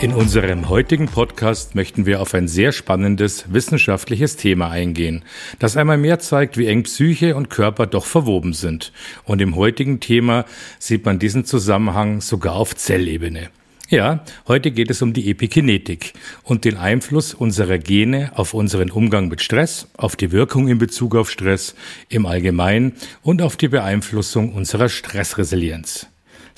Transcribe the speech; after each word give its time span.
In 0.00 0.14
unserem 0.14 0.70
heutigen 0.70 1.08
Podcast 1.08 1.74
möchten 1.74 2.06
wir 2.06 2.22
auf 2.22 2.32
ein 2.32 2.48
sehr 2.48 2.72
spannendes 2.72 3.52
wissenschaftliches 3.52 4.36
Thema 4.36 4.70
eingehen, 4.70 5.22
das 5.58 5.76
einmal 5.76 5.98
mehr 5.98 6.18
zeigt, 6.18 6.56
wie 6.56 6.68
eng 6.68 6.84
Psyche 6.84 7.36
und 7.36 7.50
Körper 7.50 7.86
doch 7.86 8.06
verwoben 8.06 8.54
sind. 8.54 8.94
Und 9.24 9.42
im 9.42 9.56
heutigen 9.56 10.00
Thema 10.00 10.46
sieht 10.78 11.04
man 11.04 11.18
diesen 11.18 11.44
Zusammenhang 11.44 12.22
sogar 12.22 12.54
auf 12.54 12.74
Zellebene. 12.74 13.50
Ja, 13.90 14.24
heute 14.48 14.70
geht 14.70 14.88
es 14.88 15.02
um 15.02 15.12
die 15.12 15.30
Epigenetik 15.30 16.14
und 16.44 16.64
den 16.64 16.78
Einfluss 16.78 17.34
unserer 17.34 17.76
Gene 17.76 18.32
auf 18.36 18.54
unseren 18.54 18.90
Umgang 18.90 19.28
mit 19.28 19.42
Stress, 19.42 19.88
auf 19.98 20.16
die 20.16 20.32
Wirkung 20.32 20.68
in 20.68 20.78
Bezug 20.78 21.14
auf 21.14 21.30
Stress 21.30 21.74
im 22.08 22.24
Allgemeinen 22.24 22.94
und 23.20 23.42
auf 23.42 23.58
die 23.58 23.68
Beeinflussung 23.68 24.54
unserer 24.54 24.88
Stressresilienz. 24.88 26.06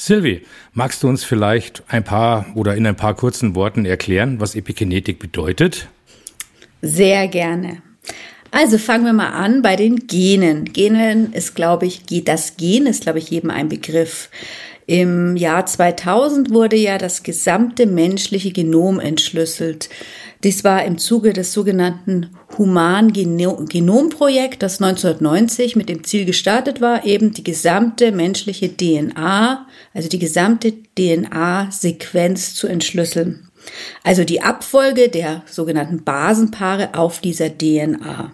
Silvi, 0.05 0.42
magst 0.73 1.05
du 1.05 1.09
uns 1.09 1.23
vielleicht 1.23 1.84
ein 1.87 2.02
paar 2.02 2.47
oder 2.56 2.74
in 2.74 2.84
ein 2.88 2.97
paar 2.97 3.15
kurzen 3.15 3.55
Worten 3.55 3.84
erklären, 3.84 4.41
was 4.41 4.56
Epigenetik 4.56 5.20
bedeutet? 5.20 5.87
Sehr 6.80 7.29
gerne. 7.29 7.83
Also 8.51 8.79
fangen 8.79 9.05
wir 9.05 9.12
mal 9.12 9.29
an 9.30 9.62
bei 9.62 9.77
den 9.77 10.09
Genen. 10.09 10.73
Genen 10.73 11.32
ist, 11.32 11.54
glaube 11.54 11.87
ich, 11.87 12.02
das 12.24 12.57
Gen 12.57 12.87
ist, 12.87 13.04
glaube 13.04 13.21
ich, 13.21 13.30
jedem 13.30 13.51
ein 13.51 13.68
Begriff. 13.68 14.29
Im 14.87 15.37
Jahr 15.37 15.65
2000 15.65 16.51
wurde 16.51 16.77
ja 16.77 16.99
das 16.99 17.23
gesamte 17.23 17.87
menschliche 17.87 18.51
Genom 18.51 18.99
entschlüsselt. 18.99 19.89
Dies 20.43 20.65
war 20.65 20.85
im 20.85 20.99
Zuge 20.99 21.33
des 21.33 21.52
sogenannten 21.52 22.30
Human-Genom-Projekt, 22.59 24.65
das 24.65 24.83
1990 24.83 25.77
mit 25.77 25.89
dem 25.89 26.02
Ziel 26.02 26.24
gestartet 26.24 26.80
war, 26.80 27.05
eben 27.05 27.33
die 27.33 27.45
gesamte 27.45 28.11
menschliche 28.11 28.77
DNA, 28.77 29.69
also 29.95 30.09
die 30.09 30.19
gesamte 30.19 30.74
DNA-Sequenz 30.99 32.55
zu 32.55 32.67
entschlüsseln. 32.67 33.51
Also 34.02 34.24
die 34.24 34.43
Abfolge 34.43 35.09
der 35.09 35.43
sogenannten 35.46 36.02
Basenpaare 36.02 36.95
auf 36.95 37.21
dieser 37.21 37.57
DNA. 37.57 38.33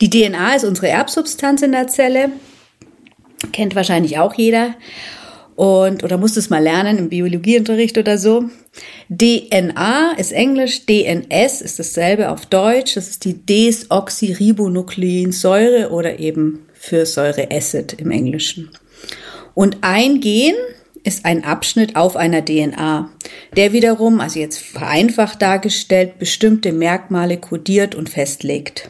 Die 0.00 0.10
DNA 0.10 0.56
ist 0.56 0.64
unsere 0.64 0.88
Erbsubstanz 0.88 1.62
in 1.62 1.70
der 1.70 1.86
Zelle, 1.86 2.32
kennt 3.52 3.76
wahrscheinlich 3.76 4.18
auch 4.18 4.34
jeder 4.34 4.74
und 5.60 6.02
oder 6.04 6.16
musst 6.16 6.38
es 6.38 6.48
mal 6.48 6.62
lernen 6.62 6.96
im 6.96 7.10
Biologieunterricht 7.10 7.98
oder 7.98 8.16
so. 8.16 8.44
DNA 9.10 10.12
ist 10.16 10.32
Englisch, 10.32 10.86
DNS 10.86 11.60
ist 11.60 11.78
dasselbe 11.78 12.30
auf 12.30 12.46
Deutsch, 12.46 12.94
das 12.94 13.10
ist 13.10 13.26
die 13.26 13.34
Desoxyribonukleinsäure 13.34 15.90
oder 15.90 16.18
eben 16.18 16.60
für 16.72 17.04
Säureacid 17.04 17.92
im 17.98 18.10
Englischen. 18.10 18.70
Und 19.52 19.76
ein 19.82 20.22
Gen 20.22 20.54
ist 21.02 21.26
ein 21.26 21.44
Abschnitt 21.44 21.94
auf 21.94 22.16
einer 22.16 22.42
DNA, 22.42 23.10
der 23.54 23.74
wiederum, 23.74 24.20
also 24.20 24.40
jetzt 24.40 24.60
vereinfacht 24.60 25.42
dargestellt, 25.42 26.18
bestimmte 26.18 26.72
Merkmale 26.72 27.36
kodiert 27.36 27.94
und 27.94 28.08
festlegt. 28.08 28.88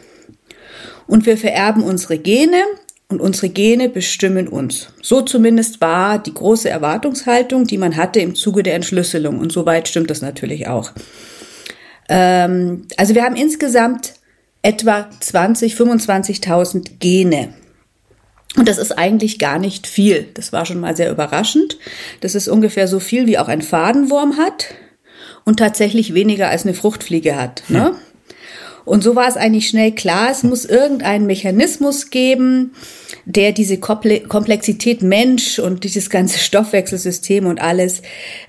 Und 1.09 1.27
wir 1.27 1.37
vererben 1.37 1.83
unsere 1.83 2.17
Gene 2.17 2.63
und 3.11 3.21
unsere 3.21 3.49
Gene 3.49 3.89
bestimmen 3.89 4.49
uns. 4.49 4.89
So 5.03 5.21
zumindest 5.21 5.81
war 5.81 6.19
die 6.19 6.33
große 6.33 6.71
Erwartungshaltung, 6.71 7.67
die 7.67 7.77
man 7.77 7.97
hatte 7.97 8.21
im 8.21 8.37
Zuge 8.37 8.63
der 8.63 8.77
Entschlüsselung. 8.77 9.39
Und 9.39 9.53
soweit 9.53 9.89
stimmt 9.89 10.11
das 10.11 10.23
natürlich 10.23 10.69
auch. 10.69 10.93
Ähm, 12.09 12.87
also 12.97 13.15
wir 13.17 13.25
haben 13.25 13.35
insgesamt 13.35 14.15
etwa 14.63 15.11
20, 15.19 15.75
25.000 15.75 16.99
Gene. 17.01 17.53
Und 18.57 18.69
das 18.69 18.79
ist 18.79 18.97
eigentlich 18.97 19.39
gar 19.41 19.59
nicht 19.59 19.89
viel. 19.89 20.29
Das 20.35 20.53
war 20.53 20.65
schon 20.65 20.81
mal 20.81 20.97
sehr 20.97 21.11
überraschend. 21.11 21.79
Das 22.21 22.37
ist 22.37 22.47
ungefähr 22.47 22.87
so 22.87 23.01
viel, 23.01 23.27
wie 23.27 23.39
auch 23.39 23.49
ein 23.49 23.63
Fadenwurm 23.63 24.37
hat 24.37 24.75
und 25.45 25.59
tatsächlich 25.59 26.15
weniger 26.15 26.49
als 26.49 26.65
eine 26.65 26.75
Fruchtfliege 26.75 27.37
hat. 27.37 27.65
Ne? 27.69 27.87
Hm. 27.87 27.95
Und 28.85 29.03
so 29.03 29.15
war 29.15 29.29
es 29.29 29.37
eigentlich 29.37 29.69
schnell 29.69 29.93
klar, 29.93 30.31
es 30.31 30.43
muss 30.43 30.65
irgendeinen 30.65 31.27
Mechanismus 31.27 32.11
geben, 32.11 32.73
der 33.25 33.53
diese 33.53 33.79
Komplexität 33.79 35.03
Mensch 35.03 35.59
und 35.59 35.85
dieses 35.85 36.11
ganze 36.11 36.39
Stoffwechselsystem 36.39 37.47
und 37.47 37.61
alles 37.61 38.03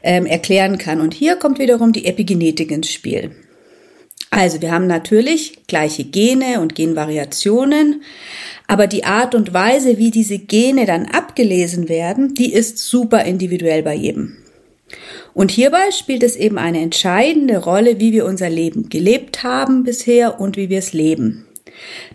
ähm, 0.03 0.25
erklären 0.25 0.77
kann. 0.77 1.01
Und 1.01 1.13
hier 1.13 1.35
kommt 1.35 1.59
wiederum 1.59 1.91
die 1.91 2.05
Epigenetik 2.05 2.71
ins 2.71 2.89
Spiel. 2.89 3.31
Also 4.29 4.61
wir 4.61 4.71
haben 4.71 4.87
natürlich 4.87 5.67
gleiche 5.67 6.05
Gene 6.05 6.61
und 6.61 6.73
Genvariationen, 6.73 8.01
aber 8.65 8.87
die 8.87 9.03
Art 9.03 9.35
und 9.35 9.53
Weise, 9.53 9.97
wie 9.97 10.09
diese 10.09 10.39
Gene 10.39 10.85
dann 10.85 11.05
abgelesen 11.05 11.89
werden, 11.89 12.33
die 12.33 12.53
ist 12.53 12.77
super 12.77 13.25
individuell 13.25 13.83
bei 13.83 13.93
jedem. 13.93 14.37
Und 15.33 15.51
hierbei 15.51 15.91
spielt 15.91 16.23
es 16.23 16.35
eben 16.35 16.57
eine 16.57 16.81
entscheidende 16.81 17.57
Rolle, 17.57 17.99
wie 17.99 18.11
wir 18.11 18.25
unser 18.25 18.49
Leben 18.49 18.89
gelebt 18.89 19.43
haben 19.43 19.83
bisher 19.83 20.39
und 20.39 20.57
wie 20.57 20.69
wir 20.69 20.79
es 20.79 20.93
leben. 20.93 21.47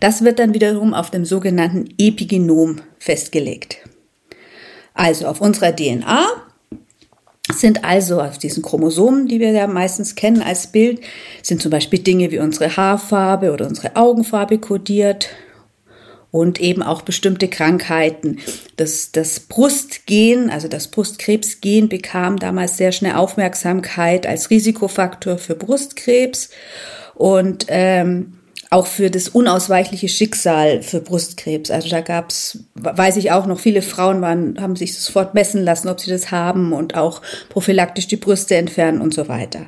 Das 0.01 0.23
wird 0.23 0.39
dann 0.39 0.55
wiederum 0.55 0.93
auf 0.93 1.11
dem 1.11 1.25
sogenannten 1.25 1.89
Epigenom 1.99 2.81
festgelegt. 2.99 3.79
Also 4.95 5.27
auf 5.27 5.41
unserer 5.41 5.75
DNA 5.75 6.25
sind 7.53 7.85
also 7.85 8.21
auf 8.21 8.39
diesen 8.39 8.63
Chromosomen, 8.63 9.29
die 9.29 9.41
wir 9.41 9.53
ja 9.53 9.67
meistens 9.67 10.15
kennen 10.15 10.43
als 10.43 10.67
Bild, 10.67 11.01
sind 11.43 11.63
zum 11.63 11.71
Beispiel 11.71 12.01
Dinge 12.01 12.31
wie 12.31 12.39
unsere 12.39 12.77
Haarfarbe 12.77 13.53
oder 13.53 13.67
unsere 13.67 13.95
Augenfarbe 13.97 14.59
kodiert 14.59 15.29
und 16.37 16.61
eben 16.61 16.83
auch 16.83 17.01
bestimmte 17.01 17.49
Krankheiten. 17.49 18.41
Das, 18.77 19.11
das 19.11 19.41
Brustgen, 19.41 20.51
also 20.51 20.69
das 20.69 20.89
Brustkrebsgen 20.89 21.89
bekam 21.89 22.39
damals 22.39 22.77
sehr 22.77 22.93
schnell 22.93 23.15
Aufmerksamkeit 23.15 24.27
als 24.27 24.51
Risikofaktor 24.51 25.39
für 25.39 25.55
Brustkrebs 25.55 26.51
und 27.15 27.65
ähm, 27.69 28.35
auch 28.69 28.87
für 28.87 29.11
das 29.11 29.29
unausweichliche 29.31 30.09
Schicksal 30.09 30.83
für 30.83 31.01
Brustkrebs. 31.01 31.71
Also 31.71 31.89
da 31.89 32.03
gab's, 32.03 32.59
weiß 32.75 33.17
ich 33.17 33.31
auch 33.33 33.47
noch, 33.47 33.59
viele 33.59 33.81
Frauen 33.81 34.21
waren, 34.21 34.61
haben 34.61 34.77
sich 34.77 34.99
sofort 34.99 35.33
messen 35.33 35.65
lassen, 35.65 35.89
ob 35.89 36.01
sie 36.01 36.11
das 36.11 36.33
haben 36.33 36.75
und 36.75 36.97
auch 36.97 37.23
prophylaktisch 37.49 38.09
die 38.09 38.17
Brüste 38.17 38.57
entfernen 38.57 39.01
und 39.01 39.15
so 39.15 39.29
weiter. 39.29 39.67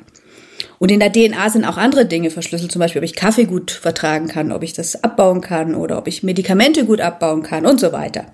Und 0.79 0.91
in 0.91 0.99
der 0.99 1.11
DNA 1.11 1.49
sind 1.49 1.65
auch 1.65 1.77
andere 1.77 2.05
Dinge 2.05 2.31
verschlüsselt, 2.31 2.71
zum 2.71 2.79
Beispiel, 2.79 2.99
ob 2.99 3.05
ich 3.05 3.15
Kaffee 3.15 3.43
gut 3.43 3.69
vertragen 3.69 4.27
kann, 4.27 4.51
ob 4.51 4.63
ich 4.63 4.73
das 4.73 5.03
abbauen 5.03 5.41
kann 5.41 5.75
oder 5.75 5.97
ob 5.97 6.07
ich 6.07 6.23
Medikamente 6.23 6.85
gut 6.85 7.01
abbauen 7.01 7.43
kann 7.43 7.65
und 7.65 7.79
so 7.79 7.91
weiter. 7.91 8.25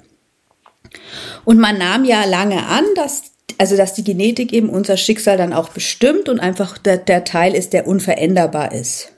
Und 1.43 1.59
man 1.59 1.77
nahm 1.77 2.05
ja 2.05 2.23
lange 2.25 2.65
an, 2.67 2.85
dass 2.95 3.23
also 3.57 3.77
dass 3.77 3.93
die 3.93 4.03
Genetik 4.03 4.53
eben 4.53 4.69
unser 4.69 4.97
Schicksal 4.97 5.37
dann 5.37 5.53
auch 5.53 5.69
bestimmt 5.69 6.29
und 6.29 6.39
einfach 6.39 6.77
der, 6.77 6.97
der 6.97 7.23
Teil 7.23 7.55
ist, 7.55 7.73
der 7.73 7.87
unveränderbar 7.87 8.71
ist. 8.73 9.11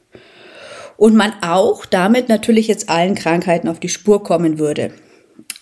Und 0.96 1.16
man 1.16 1.34
auch 1.42 1.86
damit 1.86 2.28
natürlich 2.30 2.68
jetzt 2.68 2.90
allen 2.90 3.16
Krankheiten 3.16 3.68
auf 3.68 3.80
die 3.80 3.90
Spur 3.90 4.24
kommen 4.24 4.58
würde. 4.60 4.92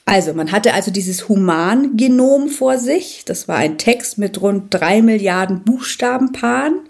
Also, 0.05 0.33
man 0.33 0.51
hatte 0.51 0.73
also 0.73 0.91
dieses 0.91 1.27
Humangenom 1.27 2.49
vor 2.49 2.77
sich. 2.77 3.23
Das 3.25 3.47
war 3.47 3.57
ein 3.57 3.77
Text 3.77 4.17
mit 4.17 4.41
rund 4.41 4.73
drei 4.73 5.01
Milliarden 5.01 5.63
Buchstabenpaaren 5.63 6.81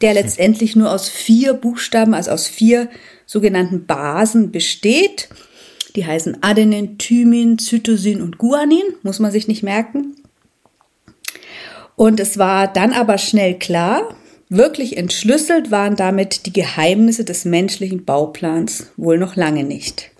der 0.00 0.14
letztendlich 0.14 0.76
nur 0.76 0.92
aus 0.92 1.08
vier 1.08 1.54
Buchstaben, 1.54 2.14
also 2.14 2.30
aus 2.30 2.46
vier 2.46 2.88
sogenannten 3.26 3.86
Basen 3.86 4.50
besteht. 4.50 5.28
Die 5.96 6.06
heißen 6.06 6.42
Adenin, 6.42 6.98
Thymin, 6.98 7.58
Cytosin 7.58 8.22
und 8.22 8.38
Guanin, 8.38 8.94
muss 9.02 9.18
man 9.18 9.32
sich 9.32 9.48
nicht 9.48 9.62
merken. 9.62 10.14
Und 11.96 12.20
es 12.20 12.38
war 12.38 12.72
dann 12.72 12.92
aber 12.92 13.18
schnell 13.18 13.58
klar, 13.58 14.14
wirklich 14.48 14.96
entschlüsselt 14.96 15.70
waren 15.70 15.96
damit 15.96 16.46
die 16.46 16.52
Geheimnisse 16.52 17.24
des 17.24 17.44
menschlichen 17.44 18.04
Bauplans 18.04 18.92
wohl 18.96 19.18
noch 19.18 19.36
lange 19.36 19.64
nicht. 19.64 20.10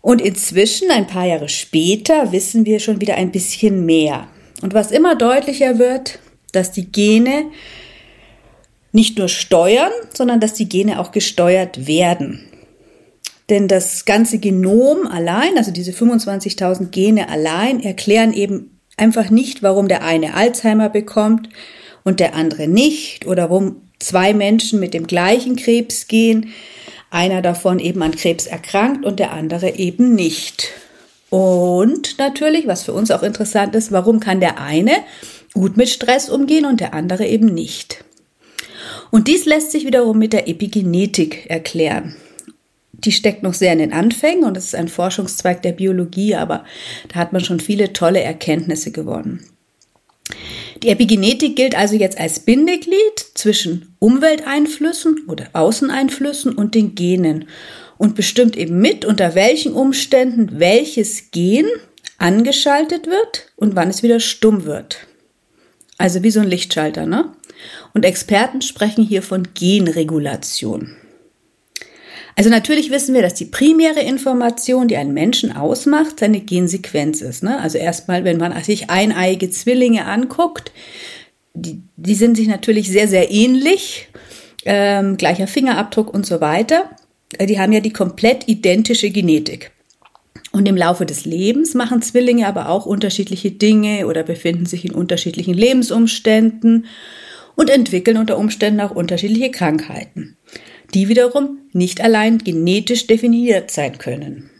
Und 0.00 0.20
inzwischen, 0.20 0.90
ein 0.90 1.06
paar 1.06 1.24
Jahre 1.24 1.48
später, 1.48 2.32
wissen 2.32 2.66
wir 2.66 2.78
schon 2.80 3.00
wieder 3.00 3.14
ein 3.14 3.30
bisschen 3.30 3.86
mehr. 3.86 4.28
Und 4.60 4.74
was 4.74 4.90
immer 4.90 5.14
deutlicher 5.14 5.78
wird, 5.78 6.18
dass 6.52 6.72
die 6.72 6.90
Gene 6.90 7.46
nicht 8.94 9.18
nur 9.18 9.28
steuern, 9.28 9.92
sondern 10.12 10.40
dass 10.40 10.54
die 10.54 10.68
Gene 10.68 11.00
auch 11.00 11.10
gesteuert 11.10 11.86
werden. 11.86 12.40
Denn 13.50 13.68
das 13.68 14.04
ganze 14.04 14.38
Genom 14.38 15.06
allein, 15.06 15.58
also 15.58 15.70
diese 15.70 15.90
25.000 15.90 16.86
Gene 16.90 17.28
allein, 17.28 17.80
erklären 17.80 18.32
eben 18.32 18.78
einfach 18.96 19.30
nicht, 19.30 19.62
warum 19.62 19.88
der 19.88 20.02
eine 20.02 20.34
Alzheimer 20.34 20.88
bekommt 20.88 21.48
und 22.04 22.20
der 22.20 22.34
andere 22.34 22.68
nicht 22.68 23.26
oder 23.26 23.50
warum 23.50 23.82
zwei 23.98 24.32
Menschen 24.32 24.80
mit 24.80 24.94
dem 24.94 25.06
gleichen 25.06 25.56
Krebs 25.56 26.06
gehen 26.06 26.52
einer 27.14 27.42
davon 27.42 27.78
eben 27.78 28.02
an 28.02 28.10
Krebs 28.10 28.46
erkrankt 28.46 29.06
und 29.06 29.20
der 29.20 29.32
andere 29.32 29.76
eben 29.76 30.14
nicht. 30.14 30.70
Und 31.30 32.18
natürlich, 32.18 32.66
was 32.66 32.82
für 32.82 32.92
uns 32.92 33.10
auch 33.12 33.22
interessant 33.22 33.74
ist, 33.74 33.92
warum 33.92 34.18
kann 34.18 34.40
der 34.40 34.60
eine 34.60 34.92
gut 35.52 35.76
mit 35.76 35.88
Stress 35.88 36.28
umgehen 36.28 36.64
und 36.64 36.80
der 36.80 36.92
andere 36.92 37.26
eben 37.26 37.46
nicht? 37.46 38.04
Und 39.14 39.28
dies 39.28 39.44
lässt 39.44 39.70
sich 39.70 39.86
wiederum 39.86 40.18
mit 40.18 40.32
der 40.32 40.48
Epigenetik 40.48 41.48
erklären. 41.48 42.16
Die 42.90 43.12
steckt 43.12 43.44
noch 43.44 43.54
sehr 43.54 43.72
in 43.72 43.78
den 43.78 43.92
Anfängen 43.92 44.42
und 44.42 44.56
es 44.56 44.64
ist 44.64 44.74
ein 44.74 44.88
Forschungszweig 44.88 45.62
der 45.62 45.70
Biologie, 45.70 46.34
aber 46.34 46.64
da 47.06 47.20
hat 47.20 47.32
man 47.32 47.40
schon 47.40 47.60
viele 47.60 47.92
tolle 47.92 48.20
Erkenntnisse 48.20 48.90
gewonnen. 48.90 49.46
Die 50.82 50.88
Epigenetik 50.88 51.54
gilt 51.54 51.78
also 51.78 51.94
jetzt 51.94 52.18
als 52.18 52.40
Bindeglied 52.40 53.20
zwischen 53.34 53.94
Umwelteinflüssen 54.00 55.26
oder 55.28 55.46
Außeneinflüssen 55.52 56.52
und 56.52 56.74
den 56.74 56.96
Genen 56.96 57.44
und 57.96 58.16
bestimmt 58.16 58.56
eben 58.56 58.80
mit, 58.80 59.04
unter 59.04 59.36
welchen 59.36 59.74
Umständen 59.74 60.58
welches 60.58 61.30
Gen 61.30 61.66
angeschaltet 62.18 63.06
wird 63.06 63.52
und 63.54 63.76
wann 63.76 63.90
es 63.90 64.02
wieder 64.02 64.18
stumm 64.18 64.64
wird. 64.64 65.06
Also 65.98 66.24
wie 66.24 66.32
so 66.32 66.40
ein 66.40 66.48
Lichtschalter, 66.48 67.06
ne? 67.06 67.30
Und 67.94 68.04
Experten 68.04 68.60
sprechen 68.60 69.04
hier 69.04 69.22
von 69.22 69.48
Genregulation. 69.54 70.96
Also 72.36 72.50
natürlich 72.50 72.90
wissen 72.90 73.14
wir, 73.14 73.22
dass 73.22 73.34
die 73.34 73.44
primäre 73.44 74.00
Information, 74.00 74.88
die 74.88 74.96
einen 74.96 75.14
Menschen 75.14 75.54
ausmacht, 75.54 76.18
seine 76.18 76.40
Gensequenz 76.40 77.20
ist. 77.22 77.44
Ne? 77.44 77.60
Also 77.60 77.78
erstmal, 77.78 78.24
wenn 78.24 78.38
man 78.38 78.60
sich 78.64 78.90
eineiige 78.90 79.50
Zwillinge 79.50 80.06
anguckt, 80.06 80.72
die, 81.54 81.82
die 81.96 82.16
sind 82.16 82.36
sich 82.36 82.48
natürlich 82.48 82.90
sehr, 82.90 83.06
sehr 83.06 83.30
ähnlich, 83.30 84.08
ähm, 84.64 85.16
gleicher 85.16 85.46
Fingerabdruck 85.46 86.12
und 86.12 86.26
so 86.26 86.40
weiter. 86.40 86.90
Äh, 87.38 87.46
die 87.46 87.60
haben 87.60 87.72
ja 87.72 87.80
die 87.80 87.92
komplett 87.92 88.48
identische 88.48 89.10
Genetik. 89.10 89.70
Und 90.50 90.66
im 90.66 90.76
Laufe 90.76 91.06
des 91.06 91.24
Lebens 91.24 91.74
machen 91.74 92.02
Zwillinge 92.02 92.48
aber 92.48 92.68
auch 92.68 92.86
unterschiedliche 92.86 93.52
Dinge 93.52 94.06
oder 94.06 94.24
befinden 94.24 94.66
sich 94.66 94.84
in 94.84 94.92
unterschiedlichen 94.92 95.54
Lebensumständen 95.54 96.86
und 97.54 97.70
entwickeln 97.70 98.16
unter 98.16 98.38
Umständen 98.38 98.80
auch 98.80 98.90
unterschiedliche 98.90 99.50
Krankheiten 99.50 100.36
die 100.94 101.08
wiederum 101.08 101.58
nicht 101.72 102.00
allein 102.00 102.38
genetisch 102.38 103.06
definiert 103.06 103.70
sein 103.70 103.98
können. 103.98 104.50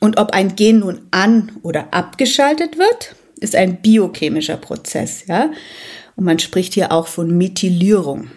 Und 0.00 0.18
ob 0.18 0.32
ein 0.32 0.54
Gen 0.54 0.80
nun 0.80 1.00
an- 1.10 1.52
oder 1.62 1.94
abgeschaltet 1.94 2.78
wird, 2.78 3.16
ist 3.40 3.56
ein 3.56 3.80
biochemischer 3.80 4.58
Prozess, 4.58 5.26
ja. 5.26 5.50
Und 6.14 6.24
man 6.24 6.38
spricht 6.38 6.74
hier 6.74 6.92
auch 6.92 7.08
von 7.08 7.36
Methylierung. 7.36 8.30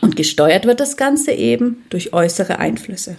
Und 0.00 0.16
gesteuert 0.16 0.66
wird 0.66 0.80
das 0.80 0.96
Ganze 0.96 1.32
eben 1.32 1.84
durch 1.90 2.12
äußere 2.12 2.58
Einflüsse. 2.58 3.16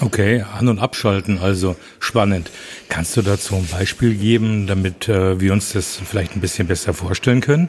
Okay, 0.00 0.44
an- 0.58 0.68
und 0.68 0.78
abschalten, 0.78 1.38
also 1.38 1.76
spannend. 1.98 2.50
Kannst 2.88 3.16
du 3.16 3.22
dazu 3.22 3.54
ein 3.54 3.68
Beispiel 3.70 4.14
geben, 4.14 4.66
damit 4.66 5.08
äh, 5.08 5.40
wir 5.40 5.52
uns 5.52 5.72
das 5.72 5.96
vielleicht 5.96 6.36
ein 6.36 6.40
bisschen 6.40 6.66
besser 6.66 6.94
vorstellen 6.94 7.40
können? 7.40 7.68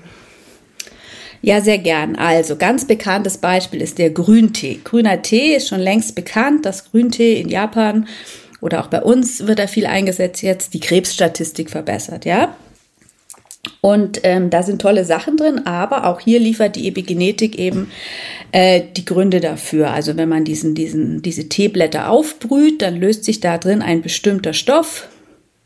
Ja, 1.46 1.60
sehr 1.60 1.78
gern. 1.78 2.16
Also 2.16 2.56
ganz 2.56 2.88
bekanntes 2.88 3.38
Beispiel 3.38 3.82
ist 3.82 3.98
der 3.98 4.12
Grüntee. 4.12 4.80
Grüner 4.82 5.22
Tee 5.22 5.58
ist 5.58 5.68
schon 5.68 5.82
längst 5.82 6.16
bekannt, 6.16 6.66
dass 6.66 6.90
Grüntee 6.90 7.34
in 7.34 7.50
Japan 7.50 8.08
oder 8.62 8.80
auch 8.80 8.88
bei 8.88 9.02
uns 9.02 9.46
wird 9.46 9.60
da 9.60 9.68
viel 9.68 9.86
eingesetzt 9.86 10.42
jetzt, 10.42 10.74
die 10.74 10.80
Krebsstatistik 10.80 11.70
verbessert, 11.70 12.24
ja. 12.24 12.56
Und 13.82 14.22
ähm, 14.24 14.50
da 14.50 14.64
sind 14.64 14.82
tolle 14.82 15.04
Sachen 15.04 15.36
drin, 15.36 15.66
aber 15.66 16.08
auch 16.08 16.22
hier 16.22 16.40
liefert 16.40 16.78
die 16.78 16.88
Epigenetik 16.88 17.60
eben 17.60 17.92
äh, 18.54 18.82
die 18.96 19.04
Gründe 19.04 19.42
dafür. 19.42 19.92
Also 19.92 20.16
wenn 20.16 20.30
man 20.30 20.46
diesen, 20.46 20.76
diesen, 20.76 21.22
diese 21.22 21.50
Teeblätter 21.50 22.10
aufbrüht, 22.10 22.82
dann 22.82 22.96
löst 22.96 23.26
sich 23.26 23.42
da 23.42 23.58
drin 23.58 23.82
ein 23.82 24.02
bestimmter 24.02 24.54
Stoff, 24.54 25.10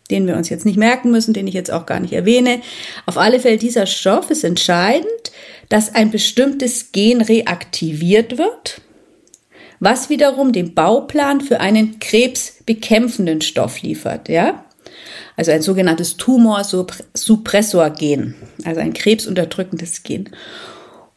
den 0.07 0.27
wir 0.27 0.35
uns 0.35 0.49
jetzt 0.49 0.65
nicht 0.65 0.77
merken 0.77 1.11
müssen, 1.11 1.33
den 1.33 1.47
ich 1.47 1.53
jetzt 1.53 1.71
auch 1.71 1.85
gar 1.85 1.99
nicht 1.99 2.13
erwähne. 2.13 2.61
Auf 3.05 3.17
alle 3.17 3.39
Fälle, 3.39 3.57
dieser 3.57 3.85
Stoff 3.85 4.29
ist 4.29 4.43
entscheidend 4.43 5.31
dass 5.69 5.95
ein 5.95 6.11
bestimmtes 6.11 6.91
Gen 6.91 7.21
reaktiviert 7.21 8.37
wird, 8.37 8.81
was 9.79 10.09
wiederum 10.09 10.51
den 10.53 10.73
Bauplan 10.73 11.41
für 11.41 11.59
einen 11.59 11.99
krebsbekämpfenden 11.99 13.41
Stoff 13.41 13.81
liefert, 13.81 14.29
ja? 14.29 14.63
Also 15.35 15.51
ein 15.51 15.61
sogenanntes 15.61 16.15
Tumorsuppressor-Gen, 16.17 18.33
also 18.63 18.81
ein 18.81 18.93
krebsunterdrückendes 18.93 20.01
Gen. 20.01 20.31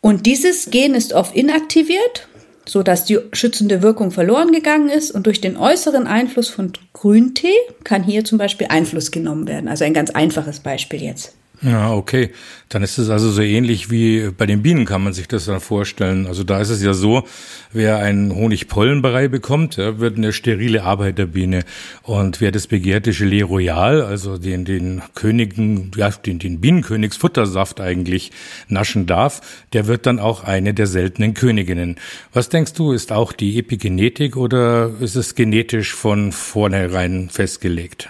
Und 0.03 0.27
dieses 0.27 0.71
Gen 0.71 0.95
ist 0.95 1.15
oft 1.15 1.35
inaktiviert, 1.35 2.29
so 2.71 2.85
dass 2.85 3.05
die 3.05 3.19
schützende 3.33 3.83
Wirkung 3.83 4.13
verloren 4.13 4.53
gegangen 4.53 4.89
ist 4.89 5.11
und 5.11 5.27
durch 5.27 5.41
den 5.41 5.57
äußeren 5.57 6.07
Einfluss 6.07 6.49
von 6.49 6.73
Grüntee 6.93 7.57
kann 7.83 8.05
hier 8.05 8.25
zum 8.25 8.39
Beispiel 8.39 8.69
Einfluss 8.71 9.11
genommen 9.11 9.49
werden. 9.49 9.69
Also 9.69 9.85
ein 9.85 9.95
ganz 9.95 10.11
einfaches 10.11 10.61
Beispiel 10.61 11.03
jetzt. 11.03 11.35
Ja, 11.63 11.93
okay. 11.93 12.31
Dann 12.71 12.83
ist 12.83 12.97
es 12.97 13.11
also 13.11 13.31
so 13.31 13.43
ähnlich 13.43 13.91
wie 13.91 14.31
bei 14.31 14.47
den 14.47 14.63
Bienen 14.63 14.87
kann 14.87 15.03
man 15.05 15.13
sich 15.13 15.29
das 15.29 15.45
dann 15.45 15.61
vorstellen. 15.61 16.27
Also 16.27 16.43
da 16.43 16.59
ist 16.59 16.71
es 16.71 16.83
ja 16.83 16.95
so, 16.95 17.25
wer 17.71 17.99
einen 17.99 18.35
Honigpollenbrei 18.35 19.29
bekommt, 19.29 19.77
wird 19.77 20.17
eine 20.17 20.33
sterile 20.33 20.85
Arbeiterbiene. 20.85 21.65
Und 22.03 22.41
wer 22.41 22.51
das 22.51 22.67
begehrte 22.67 23.11
Gelee 23.13 23.43
Royal, 23.43 24.01
also 24.01 24.39
den, 24.39 24.65
den 24.65 25.03
Königen, 25.15 25.91
ja, 25.97 26.09
den, 26.11 26.39
den 26.39 26.63
Bienenkönigsfuttersaft 26.63 27.81
eigentlich 27.81 28.33
naschen 28.69 29.05
darf, 29.07 29.43
der 29.75 29.87
wird 29.87 30.07
dann 30.07 30.19
auch 30.19 30.45
eine 30.45 30.73
der 30.73 30.87
seltenen 30.87 31.35
Königinnen. 31.35 31.97
Was 32.33 32.49
denkst 32.49 32.73
du, 32.73 32.93
ist 32.93 33.13
auch 33.13 33.33
die 33.33 33.59
Epigenetik 33.59 34.39
oder 34.39 34.93
ist 35.01 35.17
es 35.17 35.35
genetisch 35.35 35.95
von 35.95 36.33
vornherein 36.33 37.29
festgelegt? 37.29 38.09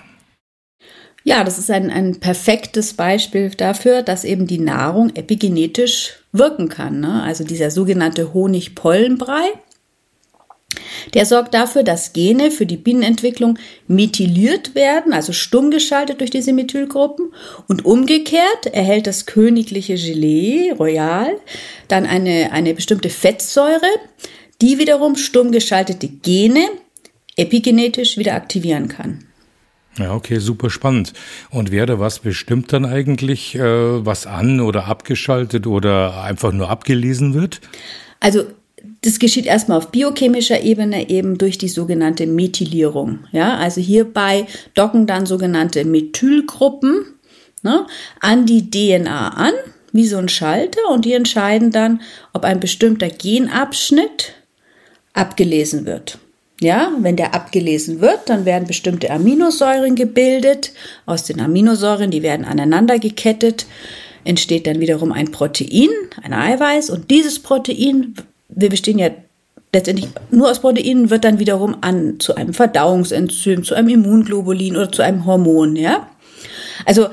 Ja, 1.23 1.45
das 1.45 1.59
ist 1.59 1.71
ein, 1.71 1.91
ein 1.91 2.19
perfektes 2.19 2.95
Beispiel 2.95 3.51
dafür, 3.51 4.03
dass 4.03 4.25
eben 4.25 4.47
die 4.47 4.59
Nahrung 4.59 5.15
epigenetisch 5.15 6.15
wirken 6.33 6.69
kann. 6.69 7.01
Ne? 7.01 7.23
Also 7.23 7.45
dieser 7.45 7.71
sogenannte 7.71 8.33
Honigpollenbrei, 8.33 9.53
der 11.15 11.27
sorgt 11.27 11.53
dafür, 11.53 11.83
dass 11.83 12.13
Gene 12.13 12.51
für 12.51 12.65
die 12.65 12.77
Bienenentwicklung 12.77 13.59
methyliert 13.87 14.75
werden, 14.75 15.13
also 15.13 15.33
stumm 15.33 15.71
geschaltet 15.71 16.21
durch 16.21 16.31
diese 16.31 16.53
Methylgruppen. 16.53 17.35
Und 17.69 17.85
umgekehrt 17.85 18.67
erhält 18.73 19.07
das 19.07 19.27
königliche 19.27 19.97
Gelee 19.97 20.73
Royal 20.73 21.37
dann 21.89 22.07
eine, 22.07 22.53
eine 22.53 22.73
bestimmte 22.73 23.11
Fettsäure, 23.11 23.89
die 24.63 24.79
wiederum 24.79 25.17
stumm 25.17 25.53
geschaltete 25.53 26.09
Gene 26.09 26.67
epigenetisch 27.37 28.17
wieder 28.17 28.35
aktivieren 28.35 28.89
kann. 28.89 29.30
Ja, 29.99 30.15
okay, 30.15 30.39
super 30.39 30.71
spannend. 30.71 31.13
Und 31.51 31.71
wer 31.71 31.85
da 31.87 31.99
was 31.99 32.21
bestimmt 32.21 32.73
dann 32.73 32.85
eigentlich, 32.85 33.55
äh, 33.57 34.05
was 34.07 34.27
an 34.27 34.61
oder 34.61 34.87
abgeschaltet 34.87 35.67
oder 35.67 36.23
einfach 36.23 36.53
nur 36.53 36.71
abgelesen 36.71 37.35
wird? 37.35 37.61
Also 38.21 38.45
das 39.03 39.19
geschieht 39.19 39.47
erstmal 39.47 39.79
auf 39.79 39.91
biochemischer 39.91 40.63
Ebene 40.63 41.09
eben 41.09 41.39
durch 41.39 41.59
die 41.59 41.69
sogenannte 41.69 42.27
Methylierung. 42.27 43.21
Ja, 43.33 43.57
also 43.57 43.81
hierbei 43.81 44.47
docken 44.75 45.07
dann 45.07 45.27
sogenannte 45.27 45.85
Methylgruppen 45.85 47.07
ne, 47.63 47.87
an 48.21 48.47
die 48.47 48.71
DNA 48.71 49.29
an, 49.31 49.53
wie 49.93 50.07
so 50.07 50.19
ein 50.19 50.29
Schalter, 50.29 50.89
und 50.91 51.05
die 51.05 51.15
entscheiden 51.15 51.73
dann, 51.73 52.01
ob 52.33 52.45
ein 52.45 52.61
bestimmter 52.61 53.09
Genabschnitt 53.09 54.35
abgelesen 55.15 55.87
wird. 55.87 56.19
Ja, 56.61 56.93
wenn 57.01 57.17
der 57.17 57.35
abgelesen 57.35 58.03
wird, 58.03 58.29
dann 58.29 58.45
werden 58.45 58.69
bestimmte 58.69 59.11
Aminosäuren 59.11 59.95
gebildet. 59.95 60.73
Aus 61.07 61.25
den 61.25 61.41
Aminosäuren, 61.41 62.11
die 62.11 62.23
werden 62.23 62.45
aneinander 62.45 62.99
gekettet, 62.99 63.65
entsteht 64.25 64.67
dann 64.67 64.79
wiederum 64.79 65.11
ein 65.11 65.33
Protein, 65.33 65.89
ein 66.23 66.35
Eiweiß. 66.35 66.91
Und 66.91 67.11
dieses 67.11 67.39
Protein, 67.39 68.15
wir 68.51 68.69
bestehen 68.69 68.99
ja 68.99 69.09
letztendlich 69.73 70.09
nur 70.31 70.51
aus 70.51 70.61
Proteinen, 70.61 71.09
wird 71.09 71.25
dann 71.25 71.39
wiederum 71.39 71.77
an 71.81 72.21
zu 72.21 72.35
einem 72.35 72.53
Verdauungsenzym, 72.53 73.65
zu 73.65 73.75
einem 73.75 73.89
Immunglobulin 73.89 74.77
oder 74.77 74.93
zu 74.93 75.03
einem 75.03 75.25
Hormon, 75.25 75.77
ja. 75.77 76.09
Also 76.85 77.09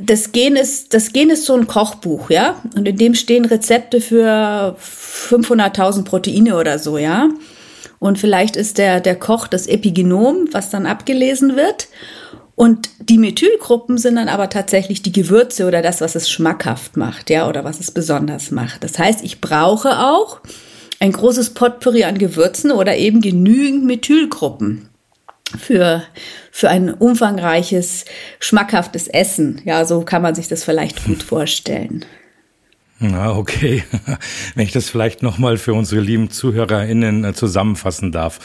das 0.00 0.32
Gen 0.32 0.56
ist, 0.56 0.94
das 0.94 1.12
Gen 1.12 1.30
ist 1.30 1.46
so 1.46 1.54
ein 1.54 1.66
Kochbuch, 1.66 2.30
ja, 2.30 2.62
und 2.76 2.86
in 2.86 2.96
dem 2.96 3.14
stehen 3.14 3.44
Rezepte 3.44 4.00
für 4.00 4.76
500.000 4.80 6.04
Proteine 6.04 6.56
oder 6.56 6.78
so, 6.78 6.98
ja. 6.98 7.28
Und 8.04 8.18
vielleicht 8.18 8.54
ist 8.54 8.76
der, 8.76 9.00
der 9.00 9.16
Koch 9.16 9.46
das 9.46 9.66
Epigenom, 9.66 10.48
was 10.52 10.68
dann 10.68 10.84
abgelesen 10.84 11.56
wird. 11.56 11.88
Und 12.54 12.90
die 12.98 13.16
Methylgruppen 13.16 13.96
sind 13.96 14.16
dann 14.16 14.28
aber 14.28 14.50
tatsächlich 14.50 15.00
die 15.00 15.10
Gewürze 15.10 15.66
oder 15.66 15.80
das, 15.80 16.02
was 16.02 16.14
es 16.14 16.28
schmackhaft 16.28 16.98
macht, 16.98 17.30
ja, 17.30 17.48
oder 17.48 17.64
was 17.64 17.80
es 17.80 17.92
besonders 17.92 18.50
macht. 18.50 18.84
Das 18.84 18.98
heißt, 18.98 19.24
ich 19.24 19.40
brauche 19.40 20.00
auch 20.00 20.40
ein 21.00 21.12
großes 21.12 21.54
Potpourri 21.54 22.04
an 22.04 22.18
Gewürzen 22.18 22.72
oder 22.72 22.94
eben 22.94 23.22
genügend 23.22 23.86
Methylgruppen 23.86 24.90
für, 25.58 26.02
für 26.50 26.68
ein 26.68 26.92
umfangreiches, 26.92 28.04
schmackhaftes 28.38 29.08
Essen. 29.08 29.62
Ja, 29.64 29.86
so 29.86 30.02
kann 30.02 30.20
man 30.20 30.34
sich 30.34 30.48
das 30.48 30.62
vielleicht 30.62 31.06
gut 31.06 31.22
vorstellen. 31.22 32.04
Na, 33.00 33.34
okay. 33.36 33.82
Wenn 34.54 34.64
ich 34.66 34.72
das 34.72 34.88
vielleicht 34.88 35.22
nochmal 35.22 35.58
für 35.58 35.74
unsere 35.74 36.00
lieben 36.00 36.30
ZuhörerInnen 36.30 37.24
äh, 37.24 37.34
zusammenfassen 37.34 38.12
darf. 38.12 38.38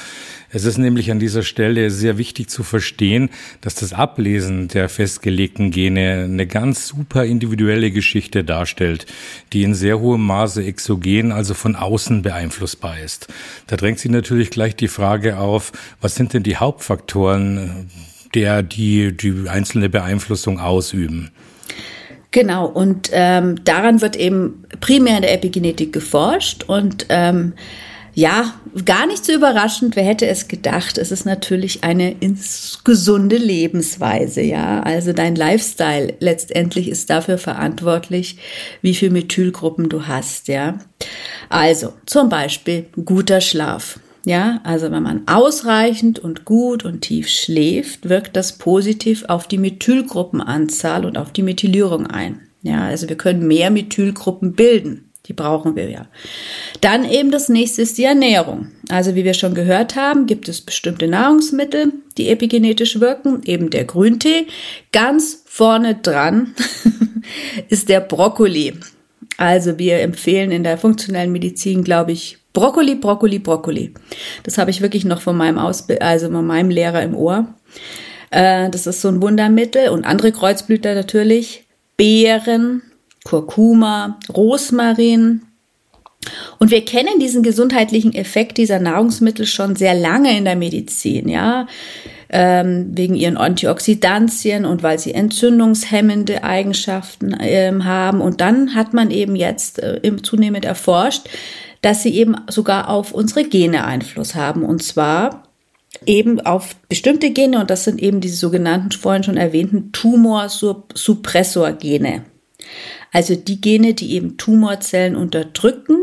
Es 0.52 0.66
ist 0.66 0.80
nämlich 0.80 1.12
an 1.12 1.20
dieser 1.20 1.44
Stelle 1.44 1.92
sehr 1.92 2.18
wichtig 2.18 2.50
zu 2.50 2.64
verstehen, 2.64 3.30
dass 3.62 3.76
das 3.76 3.94
Ablesen 3.94 4.68
der 4.68 4.90
festgelegten 4.90 5.70
Gene 5.70 6.24
eine 6.24 6.48
ganz 6.48 6.88
super 6.88 7.24
individuelle 7.26 7.92
Geschichte 7.92 8.44
darstellt, 8.44 9.06
die 9.54 9.62
in 9.62 9.76
sehr 9.76 10.00
hohem 10.00 10.26
Maße 10.26 10.64
exogen, 10.64 11.32
also 11.32 11.54
von 11.54 11.76
außen 11.76 12.24
beeinflussbar 12.24 13.00
ist. 13.00 13.28
Da 13.68 13.76
drängt 13.76 14.00
sich 14.00 14.10
natürlich 14.10 14.50
gleich 14.50 14.76
die 14.76 14.88
Frage 14.88 15.38
auf, 15.38 15.72
was 16.02 16.16
sind 16.16 16.34
denn 16.34 16.42
die 16.42 16.58
Hauptfaktoren, 16.58 17.92
der 18.34 18.64
die, 18.64 19.16
die 19.16 19.48
einzelne 19.48 19.90
Beeinflussung 19.90 20.60
ausüben? 20.60 21.30
Genau, 22.32 22.68
und 22.68 23.10
ähm, 23.12 23.64
daran 23.64 24.02
wird 24.02 24.16
eben 24.16 24.64
primär 24.82 25.16
in 25.16 25.24
der 25.24 25.34
Epigenetik 25.34 25.92
geforscht 25.92 26.64
und 26.68 27.08
ähm, 27.10 27.54
ja, 28.14 28.54
gar 28.86 29.08
nicht 29.08 29.26
so 29.26 29.32
überraschend, 29.32 29.96
wer 29.96 30.04
hätte 30.04 30.28
es 30.28 30.48
gedacht, 30.48 30.98
es 30.98 31.12
ist 31.12 31.26
natürlich 31.26 31.84
eine 31.84 32.16
gesunde 32.84 33.38
Lebensweise, 33.38 34.42
ja. 34.42 34.82
Also 34.82 35.14
dein 35.14 35.36
Lifestyle 35.36 36.16
letztendlich 36.20 36.90
ist 36.90 37.10
dafür 37.10 37.38
verantwortlich, 37.38 38.38
wie 38.82 38.94
viel 38.94 39.10
Methylgruppen 39.10 39.90
du 39.90 40.08
hast, 40.08 40.50
ja. 40.50 40.80
Also 41.50 41.94
zum 42.06 42.30
Beispiel 42.30 42.88
guter 43.06 43.42
Schlaf. 43.42 44.00
Ja, 44.26 44.60
also 44.64 44.92
wenn 44.92 45.04
man 45.04 45.28
ausreichend 45.28 46.20
und 46.20 46.46
gut 46.46 46.84
und 46.84 47.02
tief 47.02 47.30
schläft, 47.30 48.10
wirkt 48.10 48.36
das 48.36 48.58
positiv 48.58 49.26
auf 49.28 49.48
die 49.48 49.58
Methylgruppenanzahl 49.58 51.06
und 51.06 51.18
auf 51.18 51.32
die 51.32 51.44
Methylierung 51.44 52.08
ein. 52.08 52.42
Ja, 52.62 52.86
also 52.86 53.08
wir 53.08 53.16
können 53.16 53.48
mehr 53.48 53.72
Methylgruppen 53.72 54.54
bilden. 54.54 55.10
Die 55.28 55.34
brauchen 55.34 55.76
wir 55.76 55.90
ja. 55.90 56.08
Dann 56.82 57.08
eben 57.08 57.30
das 57.30 57.50
nächste 57.50 57.84
ist 57.84 57.98
die 58.00 58.04
Ernährung. 58.04 58.72
Also 58.90 59.14
wie 59.14 59.24
wir 59.24 59.36
schon 59.36 59.54
gehört 59.54 59.96
haben, 59.96 60.26
gibt 60.26 60.50
es 60.50 60.60
bestimmte 60.60 61.08
Nahrungsmittel, 61.08 61.94
die 62.18 62.30
epigenetisch 62.30 63.00
wirken, 63.00 63.44
eben 63.46 63.70
der 63.70 63.86
Grüntee. 63.86 64.48
Ganz 64.92 65.44
vorne 65.46 65.96
dran 65.96 66.56
ist 67.70 67.90
der 67.90 68.00
Brokkoli. 68.00 68.74
Also 69.38 69.78
wir 69.78 70.00
empfehlen 70.00 70.52
in 70.52 70.64
der 70.64 70.80
funktionellen 70.80 71.32
Medizin, 71.32 71.84
glaube 71.84 72.12
ich, 72.12 72.39
Brokkoli, 72.54 72.96
Brokkoli, 72.96 73.40
Brokkoli. 73.40 73.94
Das 74.44 74.58
habe 74.58 74.72
ich 74.72 74.82
wirklich 74.82 75.06
noch 75.06 75.22
von 75.22 75.38
meinem 75.38 75.60
Ausbild 75.60 76.02
also 76.02 76.30
von 76.30 76.46
meinem 76.46 76.70
Lehrer 76.70 77.04
im 77.04 77.16
Ohr. 77.16 77.54
Äh, 78.32 78.70
das 78.70 78.88
ist 78.88 79.02
so 79.02 79.08
ein 79.10 79.22
Wundermittel 79.22 79.90
und 79.90 80.06
andere 80.06 80.32
Kreuzblüter 80.32 80.96
natürlich. 80.96 81.66
Beeren, 81.98 82.82
Kurkuma, 83.24 84.18
Rosmarin. 84.34 85.44
Und 86.58 86.72
wir 86.72 86.84
kennen 86.84 87.20
diesen 87.20 87.44
gesundheitlichen 87.44 88.14
Effekt 88.14 88.58
dieser 88.58 88.80
Nahrungsmittel 88.80 89.46
schon 89.46 89.76
sehr 89.76 89.94
lange 89.94 90.38
in 90.38 90.44
der 90.44 90.56
Medizin, 90.56 91.30
ja, 91.30 91.68
ähm, 92.30 92.92
wegen 92.94 93.16
ihren 93.16 93.38
Antioxidantien 93.38 94.66
und 94.66 94.84
weil 94.84 95.00
sie 95.00 95.14
entzündungshemmende 95.14 96.44
Eigenschaften 96.44 97.36
ähm, 97.40 97.86
haben. 97.86 98.22
Und 98.22 98.42
dann 98.42 98.76
hat 98.76 98.94
man 98.94 99.12
eben 99.12 99.36
jetzt 99.36 99.82
äh, 99.82 100.02
zunehmend 100.22 100.66
erforscht, 100.66 101.30
dass 101.82 102.04
sie 102.04 102.16
eben 102.16 102.36
sogar 102.50 102.90
auf 102.90 103.14
unsere 103.14 103.44
Gene 103.44 103.84
Einfluss 103.86 104.36
haben. 104.36 104.64
Und 104.64 104.84
zwar 104.84 105.44
eben 106.06 106.40
auf 106.42 106.76
bestimmte 106.88 107.32
Gene, 107.32 107.60
und 107.60 107.70
das 107.70 107.84
sind 107.86 108.02
eben 108.02 108.22
diese 108.22 108.38
sogenannten 108.38 108.92
vorhin 108.92 109.24
schon 109.24 109.38
erwähnten 109.38 109.92
Tumorsuppressor-Gene. 109.92 112.24
Also 113.12 113.36
die 113.36 113.62
Gene, 113.62 113.94
die 113.94 114.14
eben 114.14 114.38
Tumorzellen 114.38 115.16
unterdrücken 115.16 115.98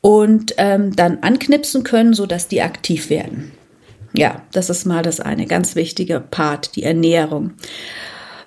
und 0.00 0.54
ähm, 0.58 0.94
dann 0.96 1.18
anknipsen 1.22 1.84
können, 1.84 2.14
sodass 2.14 2.48
die 2.48 2.62
aktiv 2.62 3.10
werden. 3.10 3.52
Ja, 4.14 4.42
das 4.52 4.70
ist 4.70 4.86
mal 4.86 5.02
das 5.02 5.20
eine 5.20 5.46
ganz 5.46 5.76
wichtige 5.76 6.20
Part, 6.20 6.76
die 6.76 6.82
Ernährung. 6.82 7.52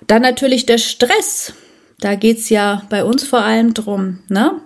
Dann 0.06 0.22
natürlich 0.22 0.66
der 0.66 0.78
Stress. 0.78 1.54
Da 2.00 2.16
geht's 2.16 2.48
ja 2.48 2.82
bei 2.90 3.04
uns 3.04 3.24
vor 3.24 3.42
allem 3.42 3.74
drum. 3.74 4.18
Ne? 4.28 4.60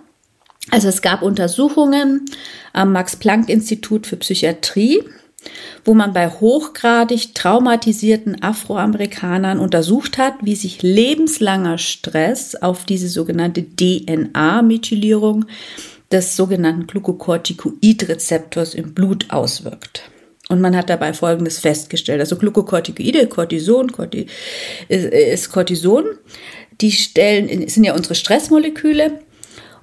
Also 0.71 0.89
es 0.89 1.01
gab 1.01 1.21
Untersuchungen 1.21 2.25
am 2.73 2.91
Max-Planck-Institut 2.91 4.05
für 4.05 4.17
Psychiatrie, 4.17 5.03
wo 5.85 5.93
man 5.93 6.11
bei 6.11 6.29
hochgradig 6.29 7.33
traumatisierten 7.33 8.43
Afroamerikanern 8.43 9.59
untersucht 9.59 10.17
hat, 10.17 10.33
wie 10.41 10.55
sich 10.55 10.83
lebenslanger 10.83 11.77
Stress 11.77 12.55
auf 12.55 12.83
diese 12.85 13.07
sogenannte 13.07 13.63
DNA-Methylierung 13.63 15.45
des 16.11 16.35
sogenannten 16.35 16.87
Glucocorticoid-Rezeptors 16.87 18.73
im 18.73 18.93
Blut 18.93 19.27
auswirkt. 19.29 20.03
Und 20.49 20.61
man 20.61 20.75
hat 20.75 20.89
dabei 20.89 21.13
Folgendes 21.13 21.59
festgestellt. 21.59 22.21
Also 22.21 22.37
Glucocorticoide, 22.37 23.27
Cortison, 23.27 23.91
Corti, 23.91 24.27
ist 24.87 25.51
Cortison, 25.51 26.05
die 26.79 26.91
stellen, 26.91 27.67
sind 27.67 27.83
ja 27.83 27.95
unsere 27.95 28.15
Stressmoleküle 28.15 29.19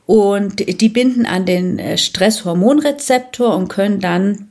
und 0.06 0.80
die 0.80 0.88
binden 0.88 1.26
an 1.26 1.46
den 1.46 1.78
äh, 1.78 1.96
Stresshormonrezeptor 1.96 3.56
und 3.56 3.68
können 3.68 4.00
dann 4.00 4.50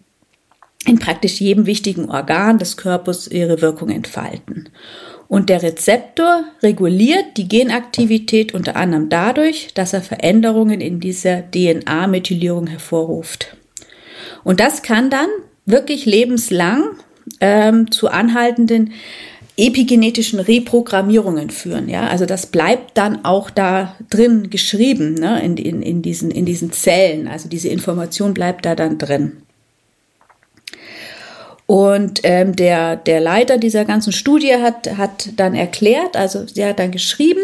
in 0.85 0.99
praktisch 0.99 1.39
jedem 1.39 1.65
wichtigen 1.65 2.09
Organ 2.09 2.59
des 2.59 2.77
Körpers 2.77 3.27
ihre 3.27 3.61
Wirkung 3.61 3.89
entfalten. 3.89 4.69
Und 5.27 5.49
der 5.49 5.63
Rezeptor 5.63 6.43
reguliert 6.61 7.37
die 7.37 7.47
Genaktivität 7.47 8.53
unter 8.53 8.75
anderem 8.75 9.09
dadurch, 9.09 9.73
dass 9.73 9.93
er 9.93 10.01
Veränderungen 10.01 10.81
in 10.81 10.99
dieser 10.99 11.49
DNA-Methylierung 11.49 12.67
hervorruft. 12.67 13.55
Und 14.43 14.59
das 14.59 14.83
kann 14.83 15.09
dann 15.09 15.29
wirklich 15.65 16.05
lebenslang 16.05 16.83
ähm, 17.39 17.89
zu 17.89 18.09
anhaltenden 18.09 18.91
epigenetischen 19.57 20.39
Reprogrammierungen 20.39 21.49
führen. 21.49 21.87
Ja, 21.87 22.07
also 22.07 22.25
das 22.25 22.47
bleibt 22.47 22.97
dann 22.97 23.23
auch 23.23 23.49
da 23.49 23.95
drin 24.09 24.49
geschrieben, 24.49 25.13
ne, 25.13 25.43
in, 25.43 25.57
in, 25.57 25.81
in, 25.81 26.01
diesen, 26.01 26.31
in 26.31 26.45
diesen 26.45 26.71
Zellen. 26.71 27.27
Also 27.27 27.49
diese 27.49 27.69
Information 27.69 28.33
bleibt 28.33 28.65
da 28.65 28.75
dann 28.75 28.97
drin. 28.97 29.43
Und 31.65 32.19
ähm, 32.23 32.55
der, 32.55 32.97
der 32.97 33.21
Leiter 33.21 33.57
dieser 33.57 33.85
ganzen 33.85 34.11
Studie 34.11 34.55
hat, 34.55 34.97
hat 34.97 35.29
dann 35.37 35.55
erklärt, 35.55 36.17
also 36.17 36.45
sie 36.45 36.65
hat 36.65 36.77
dann 36.77 36.91
geschrieben, 36.91 37.39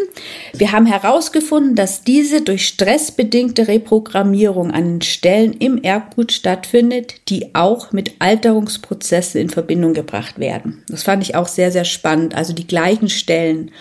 wir 0.54 0.74
haben 0.74 0.86
herausgefunden, 0.86 1.76
dass 1.76 2.04
diese 2.04 2.42
durch 2.42 2.68
stressbedingte 2.68 3.70
Reprogrammierung 3.70 4.72
an 4.72 5.02
Stellen 5.02 5.54
im 5.54 5.82
Erbgut 5.82 6.34
stattfindet, 6.34 7.16
die 7.30 7.56
auch 7.56 7.94
mit 7.94 8.16
Alterungsprozessen 8.20 9.40
in 9.40 9.50
Verbindung 9.50 9.94
gebracht 9.94 10.38
werden. 10.38 10.84
Das 10.90 11.04
fand 11.04 11.24
ich 11.24 11.36
auch 11.36 11.48
sehr, 11.48 11.72
sehr 11.72 11.86
spannend, 11.86 12.36
also 12.36 12.52
die 12.52 12.68
gleichen 12.68 13.10
Stellen. 13.10 13.72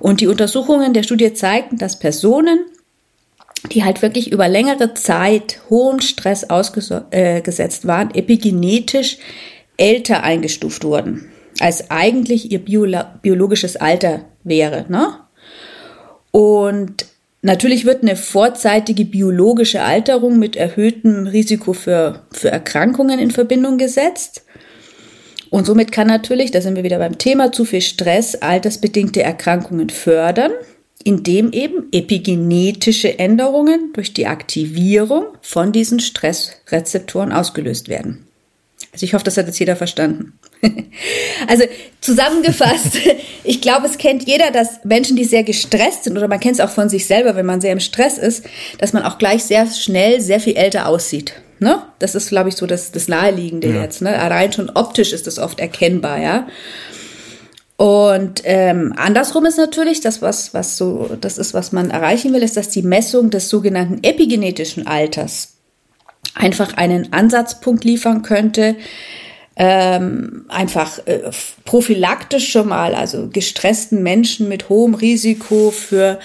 Und 0.00 0.20
die 0.20 0.26
Untersuchungen 0.26 0.92
der 0.94 1.04
Studie 1.04 1.32
zeigten, 1.32 1.78
dass 1.78 1.98
Personen, 1.98 2.58
die 3.72 3.84
halt 3.84 4.02
wirklich 4.02 4.30
über 4.30 4.48
längere 4.48 4.94
Zeit 4.94 5.60
hohem 5.70 6.00
Stress 6.00 6.50
ausgesetzt 6.50 7.84
äh, 7.84 7.88
waren, 7.88 8.14
epigenetisch 8.14 9.18
älter 9.76 10.22
eingestuft 10.22 10.84
wurden, 10.84 11.30
als 11.60 11.90
eigentlich 11.90 12.52
ihr 12.52 12.60
biologisches 12.60 13.76
Alter 13.76 14.24
wäre. 14.44 14.84
Ne? 14.88 15.08
Und 16.30 17.06
natürlich 17.42 17.84
wird 17.84 18.02
eine 18.02 18.16
vorzeitige 18.16 19.04
biologische 19.04 19.82
Alterung 19.82 20.38
mit 20.38 20.56
erhöhtem 20.56 21.26
Risiko 21.26 21.72
für, 21.72 22.22
für 22.32 22.50
Erkrankungen 22.50 23.18
in 23.18 23.30
Verbindung 23.30 23.78
gesetzt. 23.78 24.44
Und 25.50 25.66
somit 25.66 25.92
kann 25.92 26.08
natürlich, 26.08 26.50
da 26.50 26.60
sind 26.60 26.76
wir 26.76 26.82
wieder 26.82 26.98
beim 26.98 27.16
Thema, 27.16 27.52
zu 27.52 27.64
viel 27.64 27.80
Stress 27.80 28.34
altersbedingte 28.34 29.22
Erkrankungen 29.22 29.88
fördern 29.88 30.50
indem 31.04 31.52
eben 31.52 31.88
epigenetische 31.92 33.18
Änderungen 33.18 33.92
durch 33.92 34.14
die 34.14 34.26
Aktivierung 34.26 35.26
von 35.42 35.70
diesen 35.70 36.00
Stressrezeptoren 36.00 37.32
ausgelöst 37.32 37.88
werden. 37.88 38.26
Also 38.92 39.04
ich 39.04 39.14
hoffe, 39.14 39.24
das 39.24 39.36
hat 39.36 39.46
jetzt 39.46 39.58
jeder 39.58 39.76
verstanden. 39.76 40.38
also 41.48 41.64
zusammengefasst, 42.00 42.96
ich 43.44 43.60
glaube, 43.60 43.86
es 43.86 43.98
kennt 43.98 44.26
jeder, 44.26 44.50
dass 44.50 44.84
Menschen, 44.84 45.16
die 45.16 45.24
sehr 45.24 45.42
gestresst 45.42 46.04
sind, 46.04 46.16
oder 46.16 46.28
man 46.28 46.40
kennt 46.40 46.54
es 46.54 46.60
auch 46.60 46.70
von 46.70 46.88
sich 46.88 47.06
selber, 47.06 47.36
wenn 47.36 47.46
man 47.46 47.60
sehr 47.60 47.72
im 47.72 47.80
Stress 47.80 48.18
ist, 48.18 48.46
dass 48.78 48.92
man 48.92 49.02
auch 49.02 49.18
gleich 49.18 49.44
sehr 49.44 49.66
schnell 49.66 50.20
sehr 50.20 50.40
viel 50.40 50.56
älter 50.56 50.86
aussieht. 50.86 51.34
Ne? 51.58 51.82
Das 51.98 52.14
ist, 52.14 52.28
glaube 52.28 52.48
ich, 52.48 52.56
so 52.56 52.66
das, 52.66 52.92
das 52.92 53.08
Naheliegende 53.08 53.68
ja. 53.68 53.82
jetzt. 53.82 54.00
Ne? 54.00 54.10
Rein 54.10 54.52
schon 54.52 54.70
optisch 54.70 55.12
ist 55.12 55.26
das 55.26 55.38
oft 55.38 55.60
erkennbar, 55.60 56.20
ja. 56.20 56.48
Und 57.76 58.42
ähm, 58.44 58.94
andersrum 58.96 59.46
ist 59.46 59.58
natürlich 59.58 60.00
das, 60.00 60.22
was, 60.22 60.54
was 60.54 60.76
so, 60.76 61.10
das 61.20 61.38
ist, 61.38 61.54
was 61.54 61.72
man 61.72 61.90
erreichen 61.90 62.32
will, 62.32 62.42
ist, 62.42 62.56
dass 62.56 62.68
die 62.68 62.82
Messung 62.82 63.30
des 63.30 63.48
sogenannten 63.48 63.98
epigenetischen 64.02 64.86
Alters 64.86 65.54
einfach 66.34 66.76
einen 66.76 67.12
Ansatzpunkt 67.12 67.84
liefern 67.84 68.22
könnte, 68.22 68.76
ähm, 69.56 70.46
einfach 70.48 70.98
äh, 71.06 71.30
prophylaktisch 71.64 72.50
schon 72.50 72.68
mal, 72.68 72.94
also 72.94 73.28
gestressten 73.32 74.02
Menschen 74.02 74.48
mit 74.48 74.68
hohem 74.68 74.94
Risiko 74.94 75.70
für 75.70 76.18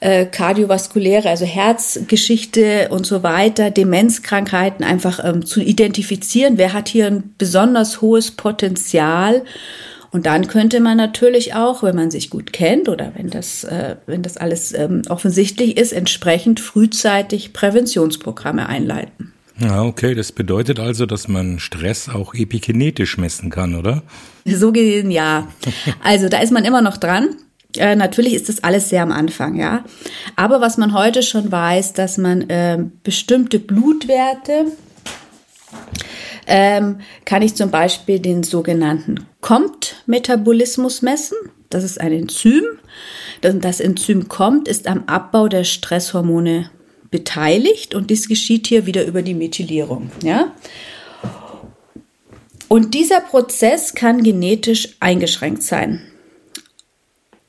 äh, 0.00 0.26
kardiovaskuläre, 0.26 1.28
also 1.28 1.44
Herzgeschichte 1.44 2.88
und 2.90 3.06
so 3.06 3.22
weiter, 3.22 3.70
Demenzkrankheiten 3.70 4.84
einfach 4.84 5.24
ähm, 5.24 5.46
zu 5.46 5.60
identifizieren. 5.60 6.58
Wer 6.58 6.72
hat 6.72 6.88
hier 6.88 7.06
ein 7.06 7.34
besonders 7.38 8.00
hohes 8.00 8.32
Potenzial? 8.32 9.44
Und 10.14 10.26
dann 10.26 10.46
könnte 10.46 10.78
man 10.78 10.96
natürlich 10.96 11.54
auch, 11.54 11.82
wenn 11.82 11.96
man 11.96 12.12
sich 12.12 12.30
gut 12.30 12.52
kennt 12.52 12.88
oder 12.88 13.10
wenn 13.16 13.30
das, 13.30 13.64
äh, 13.64 13.96
wenn 14.06 14.22
das 14.22 14.36
alles 14.36 14.72
ähm, 14.72 15.02
offensichtlich 15.08 15.76
ist, 15.76 15.92
entsprechend 15.92 16.60
frühzeitig 16.60 17.52
Präventionsprogramme 17.52 18.68
einleiten. 18.68 19.32
Ja, 19.58 19.82
okay. 19.82 20.14
Das 20.14 20.30
bedeutet 20.30 20.78
also, 20.78 21.04
dass 21.04 21.26
man 21.26 21.58
Stress 21.58 22.08
auch 22.08 22.32
epigenetisch 22.32 23.18
messen 23.18 23.50
kann, 23.50 23.74
oder? 23.74 24.04
So 24.44 24.70
gesehen, 24.70 25.10
ja. 25.10 25.48
Also 26.04 26.28
da 26.28 26.38
ist 26.38 26.52
man 26.52 26.64
immer 26.64 26.80
noch 26.80 26.96
dran. 26.96 27.30
Äh, 27.76 27.96
natürlich 27.96 28.34
ist 28.34 28.48
das 28.48 28.62
alles 28.62 28.90
sehr 28.90 29.02
am 29.02 29.10
Anfang, 29.10 29.56
ja. 29.56 29.84
Aber 30.36 30.60
was 30.60 30.78
man 30.78 30.94
heute 30.94 31.24
schon 31.24 31.50
weiß, 31.50 31.92
dass 31.92 32.18
man 32.18 32.48
äh, 32.50 32.78
bestimmte 33.02 33.58
Blutwerte 33.58 34.66
ähm, 36.46 37.00
kann 37.24 37.42
ich 37.42 37.54
zum 37.54 37.70
Beispiel 37.70 38.18
den 38.18 38.42
sogenannten 38.42 39.26
COMT-Metabolismus 39.40 41.02
messen. 41.02 41.36
Das 41.70 41.84
ist 41.84 42.00
ein 42.00 42.12
Enzym. 42.12 42.64
Das, 43.40 43.80
Enzym 43.80 44.28
COMT 44.28 44.68
ist 44.68 44.86
am 44.86 45.04
Abbau 45.06 45.48
der 45.48 45.64
Stresshormone 45.64 46.70
beteiligt 47.10 47.94
und 47.94 48.10
dies 48.10 48.28
geschieht 48.28 48.66
hier 48.66 48.86
wieder 48.86 49.04
über 49.04 49.22
die 49.22 49.34
Methylierung. 49.34 50.10
Ja? 50.22 50.52
Und 52.68 52.94
dieser 52.94 53.20
Prozess 53.20 53.94
kann 53.94 54.22
genetisch 54.22 54.96
eingeschränkt 55.00 55.62
sein. 55.62 56.02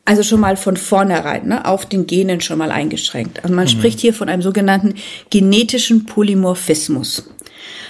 Also 0.07 0.21
schon 0.21 0.39
mal 0.39 0.55
von 0.55 0.77
vornherein, 0.77 1.47
ne, 1.47 1.65
auf 1.65 1.87
den 1.87 2.05
Genen 2.05 2.39
schon 2.39 2.59
mal 2.59 2.71
eingeschränkt. 2.71 3.43
Also 3.43 3.55
man 3.55 3.65
mhm. 3.65 3.69
spricht 3.69 3.99
hier 3.99 4.13
von 4.13 4.29
einem 4.29 4.43
sogenannten 4.43 4.93
genetischen 5.31 6.05
Polymorphismus. 6.05 7.27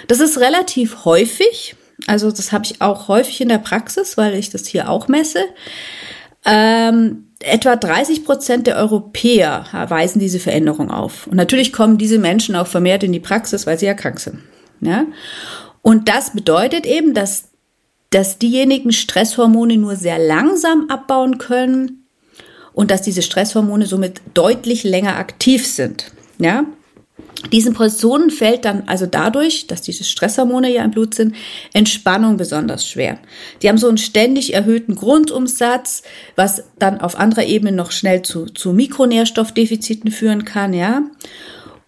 Das 0.08 0.20
ist 0.20 0.38
relativ 0.38 1.04
häufig. 1.04 1.76
Also 2.06 2.30
das 2.30 2.52
habe 2.52 2.64
ich 2.64 2.80
auch 2.80 3.08
häufig 3.08 3.42
in 3.42 3.50
der 3.50 3.58
Praxis, 3.58 4.16
weil 4.16 4.34
ich 4.34 4.48
das 4.48 4.66
hier 4.66 4.88
auch 4.88 5.08
messe. 5.08 5.40
Ähm, 6.46 7.26
etwa 7.40 7.76
30 7.76 8.24
Prozent 8.24 8.66
der 8.66 8.76
Europäer 8.76 9.66
weisen 9.88 10.18
diese 10.18 10.38
Veränderung 10.38 10.90
auf. 10.90 11.26
Und 11.26 11.36
natürlich 11.36 11.72
kommen 11.72 11.98
diese 11.98 12.18
Menschen 12.18 12.56
auch 12.56 12.66
vermehrt 12.66 13.02
in 13.02 13.12
die 13.12 13.20
Praxis, 13.20 13.66
weil 13.66 13.78
sie 13.78 13.86
ja 13.86 13.94
krank 13.94 14.20
sind. 14.20 14.38
Ja? 14.80 15.04
Und 15.82 16.08
das 16.08 16.32
bedeutet 16.32 16.86
eben, 16.86 17.12
dass, 17.12 17.50
dass 18.10 18.38
diejenigen 18.38 18.92
Stresshormone 18.92 19.76
nur 19.76 19.96
sehr 19.96 20.18
langsam 20.18 20.88
abbauen 20.88 21.38
können 21.38 22.05
und 22.76 22.90
dass 22.90 23.00
diese 23.00 23.22
Stresshormone 23.22 23.86
somit 23.86 24.20
deutlich 24.34 24.84
länger 24.84 25.16
aktiv 25.16 25.66
sind. 25.66 26.12
Ja? 26.38 26.66
Diesen 27.50 27.72
Personen 27.72 28.30
fällt 28.30 28.66
dann 28.66 28.82
also 28.86 29.06
dadurch, 29.06 29.66
dass 29.66 29.80
diese 29.80 30.04
Stresshormone 30.04 30.70
ja 30.70 30.84
im 30.84 30.90
Blut 30.90 31.14
sind, 31.14 31.34
Entspannung 31.72 32.36
besonders 32.36 32.86
schwer. 32.86 33.18
Die 33.62 33.70
haben 33.70 33.78
so 33.78 33.88
einen 33.88 33.96
ständig 33.96 34.52
erhöhten 34.52 34.94
Grundumsatz, 34.94 36.02
was 36.36 36.64
dann 36.78 37.00
auf 37.00 37.18
anderer 37.18 37.44
Ebene 37.44 37.72
noch 37.72 37.92
schnell 37.92 38.20
zu, 38.20 38.44
zu 38.44 38.74
Mikronährstoffdefiziten 38.74 40.10
führen 40.10 40.44
kann, 40.44 40.74
ja. 40.74 41.02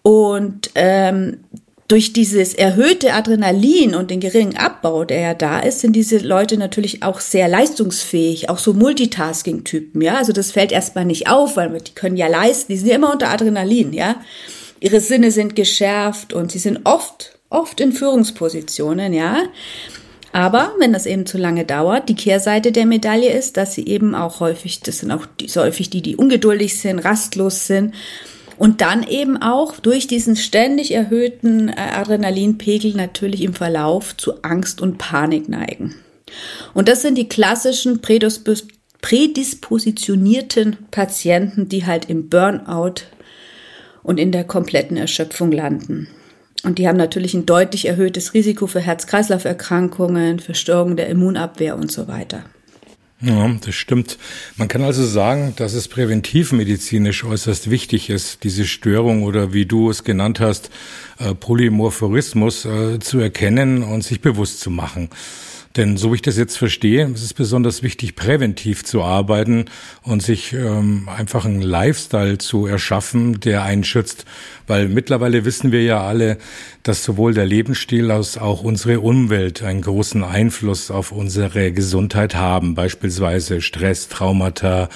Und 0.01 0.71
ähm, 0.73 1.41
durch 1.89 2.13
dieses 2.13 2.53
erhöhte 2.53 3.13
Adrenalin 3.13 3.95
und 3.95 4.11
den 4.11 4.19
geringen 4.19 4.55
Abbau, 4.55 5.05
der 5.05 5.19
ja 5.19 5.33
da 5.33 5.59
ist, 5.59 5.79
sind 5.79 5.95
diese 5.95 6.19
Leute 6.19 6.55
natürlich 6.55 7.01
auch 7.01 7.19
sehr 7.19 7.47
leistungsfähig, 7.47 8.47
auch 8.47 8.59
so 8.59 8.73
Multitasking-Typen, 8.73 9.99
ja. 9.99 10.15
Also 10.17 10.31
das 10.31 10.51
fällt 10.51 10.71
erstmal 10.71 11.05
nicht 11.05 11.27
auf, 11.27 11.57
weil 11.57 11.75
die 11.81 11.95
können 11.95 12.15
ja 12.15 12.27
leisten, 12.27 12.71
die 12.71 12.77
sind 12.77 12.89
ja 12.89 12.95
immer 12.95 13.11
unter 13.11 13.29
Adrenalin, 13.29 13.91
ja. 13.91 14.21
Ihre 14.79 15.01
Sinne 15.01 15.31
sind 15.31 15.55
geschärft 15.55 16.31
und 16.31 16.51
sie 16.51 16.59
sind 16.59 16.81
oft, 16.83 17.39
oft 17.49 17.81
in 17.81 17.91
Führungspositionen, 17.91 19.11
ja. 19.11 19.39
Aber 20.31 20.73
wenn 20.77 20.93
das 20.93 21.07
eben 21.07 21.25
zu 21.25 21.39
lange 21.39 21.65
dauert, 21.65 22.07
die 22.07 22.15
Kehrseite 22.15 22.71
der 22.71 22.85
Medaille 22.85 23.31
ist, 23.31 23.57
dass 23.57 23.73
sie 23.73 23.87
eben 23.87 24.13
auch 24.13 24.41
häufig, 24.41 24.81
das 24.81 24.99
sind 24.99 25.09
auch 25.09 25.25
die, 25.39 25.47
so 25.47 25.61
häufig 25.61 25.89
die, 25.89 26.03
die 26.03 26.17
ungeduldig 26.17 26.79
sind, 26.79 26.99
rastlos 26.99 27.65
sind 27.65 27.95
und 28.59 28.81
dann 28.81 29.01
eben 29.03 29.41
auch 29.41 29.79
durch 29.79 30.05
diesen 30.05 30.35
ständig 30.35 30.93
erhöhten 30.93 31.69
äh, 31.69 31.75
Adrenalinpegel 31.77 32.93
natürlich 32.93 33.41
im 33.41 33.55
Verlauf 33.55 34.15
zu 34.17 34.43
Angst 34.43 34.81
und 34.81 34.97
Panik 34.97 35.47
neigen. 35.49 35.95
Und 36.73 36.89
das 36.89 37.01
sind 37.01 37.17
die 37.17 37.29
klassischen 37.29 38.01
prädispositionierten 38.01 40.77
Patienten, 40.91 41.69
die 41.69 41.87
halt 41.87 42.09
im 42.09 42.29
Burnout 42.29 43.05
und 44.03 44.19
in 44.19 44.31
der 44.31 44.43
kompletten 44.43 44.97
Erschöpfung 44.97 45.51
landen. 45.51 46.07
Und 46.63 46.77
die 46.77 46.87
haben 46.87 46.97
natürlich 46.97 47.33
ein 47.33 47.45
deutlich 47.45 47.87
erhöhtes 47.87 48.33
Risiko 48.33 48.67
für 48.67 48.81
Herz-Kreislauf-Erkrankungen, 48.81 50.39
für 50.39 50.53
Störungen 50.53 50.97
der 50.97 51.07
Immunabwehr 51.07 51.77
und 51.77 51.89
so 51.91 52.09
weiter. 52.09 52.43
Ja, 53.21 53.49
das 53.65 53.75
stimmt. 53.75 54.17
Man 54.55 54.69
kann 54.69 54.81
also 54.81 55.05
sagen, 55.05 55.53
dass 55.57 55.73
es 55.73 55.89
präventivmedizinisch 55.89 57.25
äußerst 57.25 57.69
wichtig 57.69 58.09
ist, 58.09 58.45
diese 58.45 58.65
Störung 58.65 59.23
oder 59.23 59.51
wie 59.51 59.65
du 59.65 59.89
es 59.89 60.05
genannt 60.05 60.39
hast, 60.39 60.69
äh, 61.19 61.35
Polymorphorismus 61.35 62.63
äh, 62.63 62.99
zu 62.99 63.19
erkennen 63.19 63.83
und 63.83 64.05
sich 64.05 64.21
bewusst 64.21 64.61
zu 64.61 64.69
machen. 64.69 65.09
Denn 65.77 65.97
so 65.97 66.11
wie 66.11 66.15
ich 66.15 66.21
das 66.23 66.37
jetzt 66.37 66.57
verstehe, 66.57 67.05
ist 67.05 67.23
es 67.23 67.33
besonders 67.33 67.83
wichtig, 67.83 68.15
präventiv 68.15 68.83
zu 68.83 69.03
arbeiten 69.03 69.65
und 70.01 70.23
sich 70.23 70.51
ähm, 70.53 71.07
einfach 71.15 71.45
einen 71.45 71.61
Lifestyle 71.61 72.39
zu 72.39 72.65
erschaffen, 72.65 73.39
der 73.39 73.63
einen 73.63 73.83
schützt. 73.83 74.25
Weil 74.65 74.89
mittlerweile 74.89 75.45
wissen 75.45 75.71
wir 75.71 75.83
ja 75.83 76.01
alle, 76.01 76.39
dass 76.81 77.03
sowohl 77.03 77.35
der 77.35 77.45
Lebensstil 77.45 78.09
als 78.09 78.37
auch 78.37 78.63
unsere 78.63 78.99
Umwelt 78.99 79.61
einen 79.61 79.81
großen 79.81 80.23
Einfluss 80.23 80.89
auf 80.89 81.11
unsere 81.11 81.71
Gesundheit 81.71 82.33
haben. 82.33 82.73
Beispielsweise 82.73 83.61
Stress, 83.61 84.09
Traumata, 84.09 84.89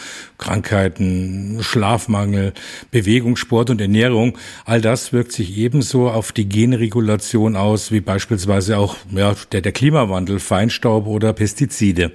Krankheiten, 0.44 1.60
Schlafmangel, 1.62 2.54
Bewegung, 2.92 3.38
Sport 3.38 3.70
und 3.70 3.80
Ernährung. 3.80 4.38
All 4.66 4.82
das 4.82 5.14
wirkt 5.14 5.32
sich 5.32 5.58
ebenso 5.58 6.10
auf 6.10 6.34
die 6.34 6.50
Genregulation 6.50 7.56
aus, 7.56 7.92
wie 7.94 8.02
beispielsweise 8.02 8.78
auch 8.78 8.98
ja, 9.12 9.36
der, 9.54 9.62
der 9.62 9.72
Klimawandel, 9.72 10.40
Feinstaub 10.40 11.08
oder 11.08 11.32
Pestizide. 11.32 12.12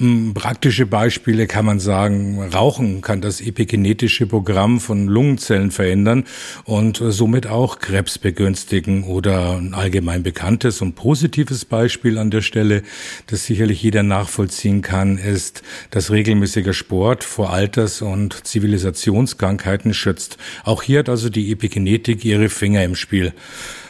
Hm, 0.00 0.32
praktische 0.32 0.86
Beispiele 0.86 1.48
kann 1.48 1.64
man 1.64 1.80
sagen, 1.80 2.40
Rauchen 2.40 3.00
kann 3.00 3.20
das 3.20 3.40
epigenetische 3.40 4.28
Programm 4.28 4.78
von 4.78 5.08
Lungenzellen 5.08 5.72
verändern 5.72 6.22
und 6.62 7.02
somit 7.08 7.48
auch 7.48 7.80
Krebs 7.80 8.16
begünstigen. 8.16 9.02
Oder 9.02 9.56
ein 9.56 9.74
allgemein 9.74 10.22
bekanntes 10.22 10.82
und 10.82 10.94
positives 10.94 11.64
Beispiel 11.64 12.16
an 12.18 12.30
der 12.30 12.42
Stelle, 12.42 12.84
das 13.26 13.44
sicherlich 13.46 13.82
jeder 13.82 14.04
nachvollziehen 14.04 14.82
kann, 14.82 15.18
ist, 15.18 15.62
dass 15.90 16.12
regelmäßiger 16.12 16.74
Sport 16.74 17.24
vor 17.24 17.50
Alters- 17.50 18.00
und 18.00 18.46
Zivilisationskrankheiten 18.46 19.94
schützt. 19.94 20.38
Auch 20.62 20.84
hier 20.84 21.00
hat 21.00 21.08
also 21.08 21.28
die 21.28 21.50
Epigenetik 21.50 22.24
ihre 22.24 22.50
Finger 22.50 22.84
im 22.84 22.94
Spiel. 22.94 23.32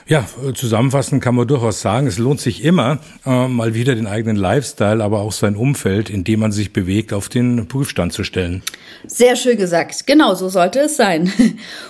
Ja, 0.09 0.27
zusammenfassend 0.55 1.23
kann 1.23 1.35
man 1.35 1.47
durchaus 1.47 1.83
sagen, 1.83 2.07
es 2.07 2.17
lohnt 2.17 2.41
sich 2.41 2.65
immer, 2.65 2.99
äh, 3.27 3.47
mal 3.47 3.75
wieder 3.75 3.95
den 3.95 4.07
eigenen 4.07 4.37
Lifestyle, 4.37 5.05
aber 5.05 5.21
auch 5.21 5.33
sein 5.33 5.55
Umfeld, 5.55 6.09
in 6.09 6.25
dem 6.25 6.41
man 6.41 6.51
sich 6.51 6.73
bewegt, 6.73 7.13
auf 7.13 7.29
den 7.29 7.69
Prüfstand 7.69 8.15
zu 8.15 8.25
stellen. 8.25 8.63
Sehr 9.07 9.37
schön 9.37 9.59
gesagt. 9.59 10.07
Genau, 10.07 10.35
so 10.35 10.49
sollte 10.49 10.81
es 10.81 10.97
sein. 10.97 11.31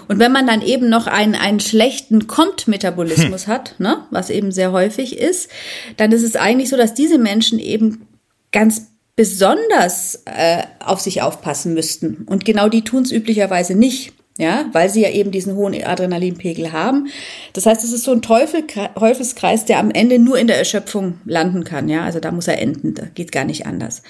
Und 0.09 0.19
wenn 0.19 0.33
man 0.33 0.49
dann 0.49 0.63
eben 0.63 0.89
noch 0.89 1.07
einen, 1.07 1.37
einen 1.37 1.61
schlechten 1.61 2.27
Kommt-Metabolismus 2.27 3.47
hm. 3.47 3.53
hat, 3.53 3.75
ne, 3.79 4.05
was 4.11 4.31
eben 4.31 4.51
sehr 4.51 4.73
häufig 4.73 5.17
ist, 5.17 5.49
dann 5.97 6.11
ist 6.11 6.25
es 6.25 6.35
eigentlich 6.35 6.71
so, 6.71 6.77
dass 6.77 6.95
diese 6.95 7.19
Menschen 7.19 7.61
eben 7.61 8.09
ganz 8.51 8.89
besonders 9.15 10.23
äh, 10.25 10.65
auf 10.81 11.01
sich 11.01 11.23
aufpassen 11.23 11.73
müssten. 11.73 12.27
Und 12.27 12.45
genau 12.45 12.69
die 12.69 12.83
tun 12.83 13.05
es 13.05 13.13
üblicherweise 13.13 13.77
nicht 13.77 14.13
ja, 14.39 14.67
weil 14.73 14.89
sie 14.89 15.03
ja 15.03 15.11
eben 15.11 15.33
diesen 15.33 15.57
hohen 15.57 15.75
Adrenalinpegel 15.75 16.73
haben. 16.73 17.09
Das 17.53 17.67
heißt, 17.67 17.85
es 17.85 17.93
ist 17.93 18.05
so 18.05 18.13
ein 18.13 18.23
Teufel, 18.23 18.65
Teufelskreis, 18.67 19.65
der 19.65 19.81
am 19.81 19.91
Ende 19.91 20.19
nur 20.19 20.39
in 20.39 20.47
der 20.47 20.59
Erschöpfung 20.59 21.19
landen 21.25 21.65
kann, 21.65 21.89
ja, 21.89 22.05
also 22.05 22.21
da 22.21 22.31
muss 22.31 22.49
er 22.49 22.63
enden, 22.63 22.95
da 22.95 23.07
geht 23.07 23.33
gar 23.33 23.45
nicht 23.45 23.67
anders. 23.67 24.03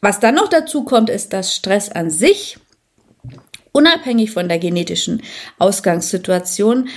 Was 0.00 0.18
dann 0.18 0.34
noch 0.34 0.48
dazu 0.48 0.84
kommt, 0.84 1.10
ist, 1.10 1.32
dass 1.32 1.54
Stress 1.54 1.90
an 1.90 2.10
sich, 2.10 2.58
unabhängig 3.72 4.30
von 4.30 4.48
der 4.48 4.58
genetischen 4.58 5.22
Ausgangssituation, 5.58 6.88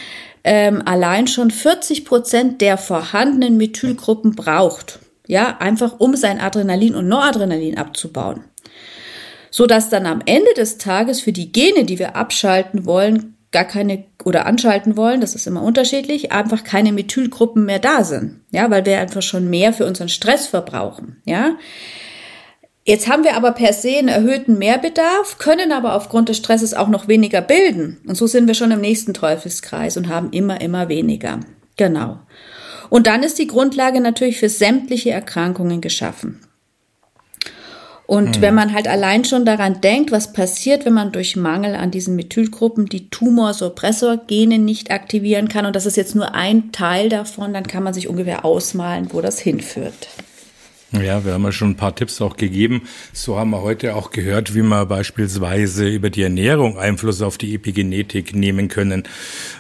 ähm, 0.46 0.82
allein 0.86 1.28
schon 1.28 1.52
40 1.52 2.06
Prozent 2.06 2.62
der 2.62 2.78
vorhandenen 2.78 3.58
Methylgruppen 3.58 4.36
braucht. 4.36 5.00
Ja, 5.28 5.58
einfach 5.60 6.00
um 6.00 6.16
sein 6.16 6.40
Adrenalin 6.40 6.96
und 6.96 7.10
Noradrenalin 7.10 7.78
abzubauen 7.78 8.46
so 9.52 9.68
dass 9.68 9.90
dann 9.90 10.06
am 10.06 10.22
Ende 10.26 10.54
des 10.56 10.78
Tages 10.78 11.22
für 11.22 11.32
die 11.32 11.52
Gene, 11.52 11.86
die 11.86 12.00
wir 12.00 12.16
abschalten 12.16 12.86
wollen, 12.86 13.36
gar 13.52 13.66
keine 13.66 14.04
oder 14.24 14.46
anschalten 14.46 14.96
wollen, 14.96 15.22
das 15.22 15.36
ist 15.36 15.48
immer 15.48 15.64
unterschiedlich, 15.64 16.32
einfach 16.32 16.64
keine 16.64 16.92
Methylgruppen 16.92 17.66
mehr 17.66 17.80
da 17.80 18.04
sind. 18.04 18.42
Ja, 18.52 18.70
weil 18.70 18.86
wir 18.86 19.00
einfach 19.00 19.22
schon 19.22 19.50
mehr 19.50 19.74
für 19.74 19.86
unseren 19.86 20.10
Stress 20.10 20.48
verbrauchen. 20.48 21.22
Ja. 21.26 21.56
Jetzt 22.86 23.08
haben 23.08 23.24
wir 23.24 23.36
aber 23.36 23.52
per 23.52 23.74
se 23.74 23.98
einen 23.98 24.08
erhöhten 24.08 24.58
Mehrbedarf, 24.58 25.38
können 25.38 25.72
aber 25.72 25.96
aufgrund 25.96 26.30
des 26.30 26.38
Stresses 26.38 26.74
auch 26.74 26.88
noch 26.88 27.08
weniger 27.08 27.42
bilden. 27.42 28.00
Und 28.08 28.16
so 28.16 28.26
sind 28.26 28.48
wir 28.48 28.56
schon 28.56 28.72
im 28.72 28.82
nächsten 28.82 29.14
Teufelskreis 29.14 29.98
und 29.98 30.10
haben 30.10 30.32
immer, 30.32 30.62
immer 30.62 30.90
weniger. 30.90 31.40
Genau. 31.78 32.20
Und 32.90 33.06
dann 33.06 33.24
ist 33.24 33.38
die 33.38 33.48
Grundlage 33.48 34.02
natürlich 34.02 34.40
für 34.40 34.50
sämtliche 34.50 35.12
Erkrankungen 35.12 35.82
geschaffen. 35.82 36.42
Und 38.10 38.38
mhm. 38.38 38.42
wenn 38.42 38.56
man 38.56 38.74
halt 38.74 38.88
allein 38.88 39.24
schon 39.24 39.46
daran 39.46 39.82
denkt, 39.82 40.12
was 40.12 40.34
passiert, 40.34 40.84
wenn 40.84 40.94
man 40.94 41.12
durch 41.12 41.36
Mangel 41.36 41.76
an 41.76 41.92
diesen 41.92 42.16
Methylgruppen 42.16 42.88
die 42.88 43.08
Tumorsuppressor-Gene 43.12 44.58
nicht 44.58 44.90
aktivieren 44.90 45.48
kann, 45.48 45.68
und 45.68 45.76
das 45.76 45.86
ist 45.86 45.96
jetzt 45.96 46.16
nur 46.16 46.34
ein 46.34 46.72
Teil 46.72 47.10
davon, 47.10 47.54
dann 47.54 47.68
kann 47.68 47.84
man 47.84 47.94
sich 47.94 48.08
ungefähr 48.08 48.46
ausmalen, 48.46 49.10
wo 49.14 49.22
das 49.22 49.38
hinführt. 49.38 50.08
Ja, 50.92 51.24
wir 51.24 51.34
haben 51.34 51.44
ja 51.44 51.52
schon 51.52 51.72
ein 51.72 51.76
paar 51.76 51.96
Tipps 51.96 52.20
auch 52.20 52.36
gegeben. 52.36 52.82
So 53.14 53.38
haben 53.38 53.52
wir 53.52 53.62
heute 53.62 53.96
auch 53.96 54.10
gehört, 54.10 54.56
wie 54.56 54.64
wir 54.64 54.88
beispielsweise 54.88 55.88
über 55.88 56.10
die 56.10 56.24
Ernährung 56.24 56.80
Einfluss 56.80 57.22
auf 57.22 57.38
die 57.38 57.54
Epigenetik 57.54 58.36
nehmen 58.36 58.70
können. 58.70 59.04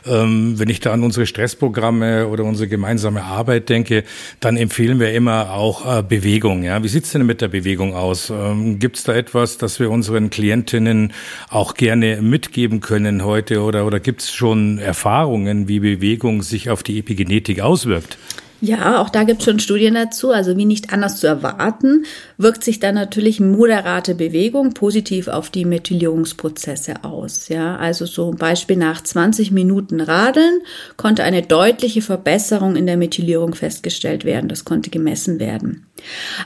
Ähm, 0.08 0.58
wenn 0.58 0.70
ich 0.70 0.80
da 0.80 0.92
an 0.92 1.04
unsere 1.04 1.28
Stressprogramme 1.28 2.28
oder 2.28 2.46
unsere 2.46 2.68
gemeinsame 2.68 3.24
Arbeit 3.24 3.70
denke, 3.70 4.06
dann 4.40 4.58
empfehlen 4.58 5.00
wir 5.00 5.14
immer 5.14 5.52
auch 5.52 6.00
äh, 6.00 6.02
Bewegung. 6.02 6.64
Ja, 6.64 6.82
wie 6.84 6.88
sieht's 6.88 7.12
denn 7.12 7.28
mit 7.28 7.42
der 7.42 7.50
Bewegung 7.50 7.94
aus? 7.94 8.32
Ähm, 8.32 8.80
Gibt 8.80 8.98
es 8.98 9.04
da 9.04 9.14
etwas, 9.14 9.60
das 9.60 9.80
wir 9.80 9.92
unseren 9.92 10.32
Klientinnen 10.32 11.14
auch 11.50 11.76
gerne 11.76 12.24
mitgeben 12.24 12.80
können 12.80 13.24
heute 13.24 13.62
oder 13.62 13.86
oder 13.86 14.00
gibt 14.00 14.24
es 14.24 14.34
schon 14.34 14.80
Erfahrungen, 14.80 15.68
wie 15.68 15.80
Bewegung 15.80 16.42
sich 16.42 16.72
auf 16.72 16.82
die 16.82 16.98
Epigenetik 16.98 17.62
auswirkt? 17.62 18.18
Ja, 18.62 19.02
auch 19.02 19.10
da 19.10 19.24
gibt 19.24 19.40
es 19.40 19.46
schon 19.46 19.60
Studien 19.60 19.94
dazu. 19.94 20.32
Also 20.32 20.58
wie 20.58 20.66
nicht 20.66 20.92
anders 20.92 21.20
zu 21.20 21.28
erwarten, 21.28 22.06
wirkt 22.38 22.64
sich 22.64 22.80
dann 22.80 22.96
natürlich 22.96 23.40
moderate 23.40 24.16
Bewegung 24.16 24.74
positiv 24.74 25.28
auf 25.30 25.50
die 25.50 25.66
Methylierungsprozesse 25.66 27.04
aus. 27.04 27.48
Ja, 27.48 27.78
also 27.78 28.06
so 28.06 28.32
ein 28.32 28.38
Beispiel 28.38 28.76
nach 28.76 29.02
20 29.02 29.52
Minuten 29.52 30.02
Radeln 30.02 30.62
konnte 30.98 31.24
eine 31.24 31.42
deutliche 31.42 32.02
Verbesserung 32.02 32.76
in 32.76 32.86
der 32.86 32.98
Methylierung 32.98 33.56
festgestellt 33.56 34.26
werden. 34.26 34.50
Das 34.50 34.66
konnte 34.66 34.90
gemessen 34.90 35.40
werden. 35.40 35.86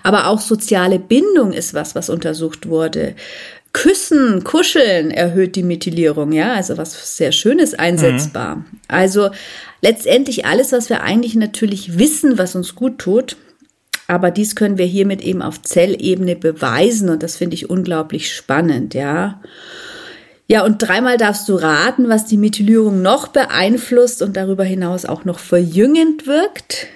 Aber 0.04 0.28
auch 0.28 0.39
soziale 0.39 0.99
Bindung 0.99 1.52
ist 1.52 1.73
was, 1.73 1.95
was 1.95 2.10
untersucht 2.10 2.67
wurde. 2.67 3.15
Küssen, 3.73 4.43
Kuscheln 4.43 5.10
erhöht 5.10 5.56
die 5.56 5.63
Methylierung, 5.63 6.32
ja, 6.32 6.54
also 6.54 6.78
was 6.78 7.17
sehr 7.17 7.32
Schönes 7.32 7.73
einsetzbar. 7.73 8.58
Mhm. 8.58 8.65
Also 8.88 9.32
letztendlich 9.84 10.46
alles, 10.46 10.72
was 10.72 10.89
wir 10.89 11.04
eigentlich 11.04 11.36
natürlich 11.36 12.00
wissen, 12.00 12.38
was 12.38 12.56
uns 12.56 12.74
gut 12.74 12.98
tut. 13.00 13.36
Aber 14.08 14.32
dies 14.32 14.56
können 14.56 14.78
wir 14.78 14.86
hiermit 14.86 15.22
eben 15.22 15.41
auf 15.41 15.62
Zellebene 15.62 16.36
beweisen 16.36 17.10
und 17.10 17.22
das 17.22 17.36
finde 17.36 17.56
ich 17.56 17.69
unglaublich 17.69 18.34
spannend, 18.34 18.93
ja. 18.93 19.41
Ja, 20.48 20.63
und 20.65 20.80
dreimal 20.80 21.17
darfst 21.17 21.48
du 21.48 21.56
raten, 21.56 22.10
was 22.10 22.26
die 22.26 22.38
Methylierung 22.38 23.02
noch 23.02 23.28
beeinflusst 23.28 24.22
und 24.22 24.36
darüber 24.36 24.63
hinaus 24.63 25.06
auch 25.06 25.26
noch 25.26 25.39
verjüngend 25.39 26.28
wirkt. 26.28 26.88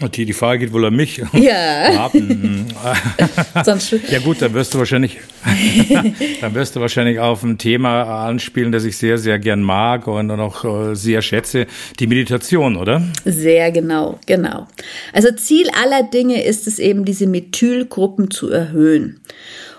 Okay, 0.00 0.24
die 0.24 0.32
Frage 0.32 0.60
geht 0.64 0.72
wohl 0.72 0.86
an 0.86 0.96
mich. 0.96 1.22
Ja. 1.34 2.10
Sonst 3.64 3.92
ja 4.10 4.18
gut, 4.20 4.40
dann 4.40 4.54
wirst 4.54 4.72
du 4.74 4.78
wahrscheinlich, 4.78 5.18
dann 6.40 6.54
wirst 6.54 6.76
du 6.76 6.80
wahrscheinlich 6.80 7.18
auf 7.18 7.42
ein 7.42 7.58
Thema 7.58 8.26
anspielen, 8.26 8.72
das 8.72 8.84
ich 8.84 8.96
sehr, 8.96 9.18
sehr 9.18 9.38
gern 9.38 9.62
mag 9.62 10.06
und 10.06 10.30
auch 10.30 10.64
äh, 10.64 10.94
sehr 10.94 11.20
schätze, 11.20 11.66
die 11.98 12.06
Meditation, 12.06 12.76
oder? 12.76 13.02
Sehr 13.24 13.70
genau, 13.70 14.18
genau. 14.26 14.66
Also 15.12 15.32
Ziel 15.32 15.68
aller 15.82 16.04
Dinge 16.04 16.42
ist 16.42 16.66
es 16.66 16.78
eben, 16.78 17.04
diese 17.04 17.26
Methylgruppen 17.26 18.30
zu 18.30 18.50
erhöhen. 18.50 19.20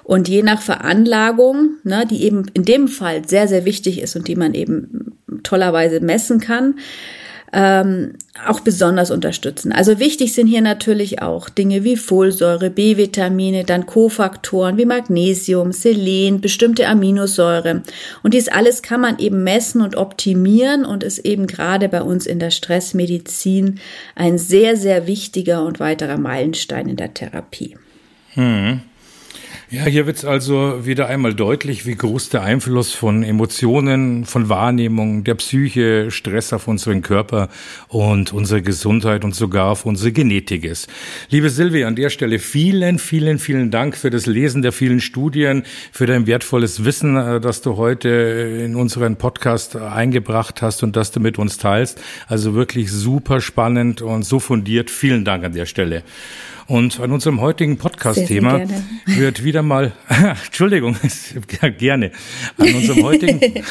Und 0.04 0.28
je 0.28 0.44
nach 0.44 0.62
Veranlagung, 0.62 1.78
ne, 1.84 2.06
die 2.10 2.24
eben 2.24 2.46
in 2.54 2.64
dem 2.64 2.88
Fall 2.88 3.28
sehr, 3.28 3.48
sehr 3.48 3.66
wichtig 3.66 4.02
ist 4.02 4.16
und 4.16 4.28
die 4.28 4.36
man 4.36 4.54
eben 4.54 5.14
tollerweise 5.44 6.02
messen 6.02 6.40
kann, 6.40 6.76
ähm, 7.54 8.14
auch 8.48 8.62
besonders 8.62 9.12
unterstützen. 9.12 9.72
Also 9.72 10.00
wichtig 10.00 10.34
sind 10.34 10.48
hier 10.48 10.62
natürlich 10.62 11.22
auch 11.22 11.50
Dinge 11.50 11.84
wie 11.84 11.96
Folsäure, 11.96 12.72
B-Vitamine, 12.72 13.64
dann 13.64 13.86
Kofaktoren 13.86 14.78
wie 14.78 14.86
Magnesium, 14.86 15.72
Selen, 15.72 16.42
bestimmte 16.42 16.88
Aminosäure. 16.88 17.84
Und 18.24 18.34
dies 18.34 18.48
alles 18.48 18.82
kann 18.82 19.02
man 19.02 19.20
eben 19.20 19.44
messen 19.44 19.82
und 19.82 19.96
optimieren 19.96 20.84
und 20.84 21.04
ist 21.04 21.20
eben 21.20 21.46
gerade 21.46 21.90
bei 21.90 22.02
uns 22.02 22.26
in 22.26 22.40
der 22.40 22.50
Stressmedizin 22.52 23.80
ein 24.16 24.40
sehr, 24.40 24.76
sehr 24.76 25.06
wichtiger 25.06 25.64
und 25.64 25.80
weiterer 25.80 26.18
Meilenstein 26.18 26.90
in 26.90 26.96
der 26.96 27.14
Therapie. 27.14 27.78
Hm. 28.34 28.82
Ja, 29.74 29.86
hier 29.86 30.06
wird 30.06 30.24
also 30.24 30.86
wieder 30.86 31.08
einmal 31.08 31.34
deutlich, 31.34 31.88
wie 31.88 31.96
groß 31.96 32.30
der 32.30 32.44
Einfluss 32.44 32.94
von 32.94 33.24
Emotionen, 33.24 34.24
von 34.24 34.48
Wahrnehmung, 34.48 35.24
der 35.24 35.34
Psyche, 35.34 36.12
Stress 36.12 36.54
auf 36.54 36.68
unseren 36.68 37.02
Körper 37.02 37.50
und 37.88 38.34
unsere 38.34 38.62
Gesundheit 38.62 39.26
und 39.26 39.34
sogar 39.34 39.72
auf 39.72 39.88
unsere 39.88 40.12
Genetik 40.12 40.64
ist. 40.64 40.90
Liebe 41.32 41.50
Silvia, 41.50 41.88
an 41.88 41.96
der 41.96 42.12
Stelle 42.12 42.38
vielen, 42.38 43.00
vielen, 43.00 43.40
vielen 43.40 43.72
Dank 43.72 43.98
für 43.98 44.12
das 44.12 44.28
Lesen 44.28 44.62
der 44.62 44.74
vielen 44.74 45.02
Studien, 45.02 45.64
für 45.92 46.06
dein 46.06 46.28
wertvolles 46.28 46.86
Wissen, 46.86 47.18
äh, 47.18 47.42
das 47.42 47.64
du 47.64 47.76
heute 47.76 48.10
in 48.10 48.76
unseren 48.76 49.16
Podcast 49.16 49.76
eingebracht 49.76 50.62
hast 50.62 50.84
und 50.84 50.96
das 50.96 51.10
du 51.10 51.20
mit 51.20 51.40
uns 51.40 51.58
teilst. 51.58 52.00
Also 52.28 52.54
wirklich 52.54 52.92
super 52.92 53.42
spannend 53.42 54.04
und 54.04 54.22
so 54.22 54.40
fundiert. 54.40 54.92
Vielen 54.92 55.26
Dank 55.26 55.44
an 55.44 55.54
der 55.54 55.66
Stelle. 55.66 56.04
Und 56.68 57.00
an 57.00 57.12
unserem 57.12 57.42
heutigen 57.42 57.78
Podcast-Thema 57.78 58.62
wird 59.06 59.44
wieder 59.44 59.62
mal, 59.62 59.92
Entschuldigung, 60.46 60.96
gerne, 61.78 62.12
an 62.58 62.74
unserem 62.74 63.04
heutigen, 63.04 63.40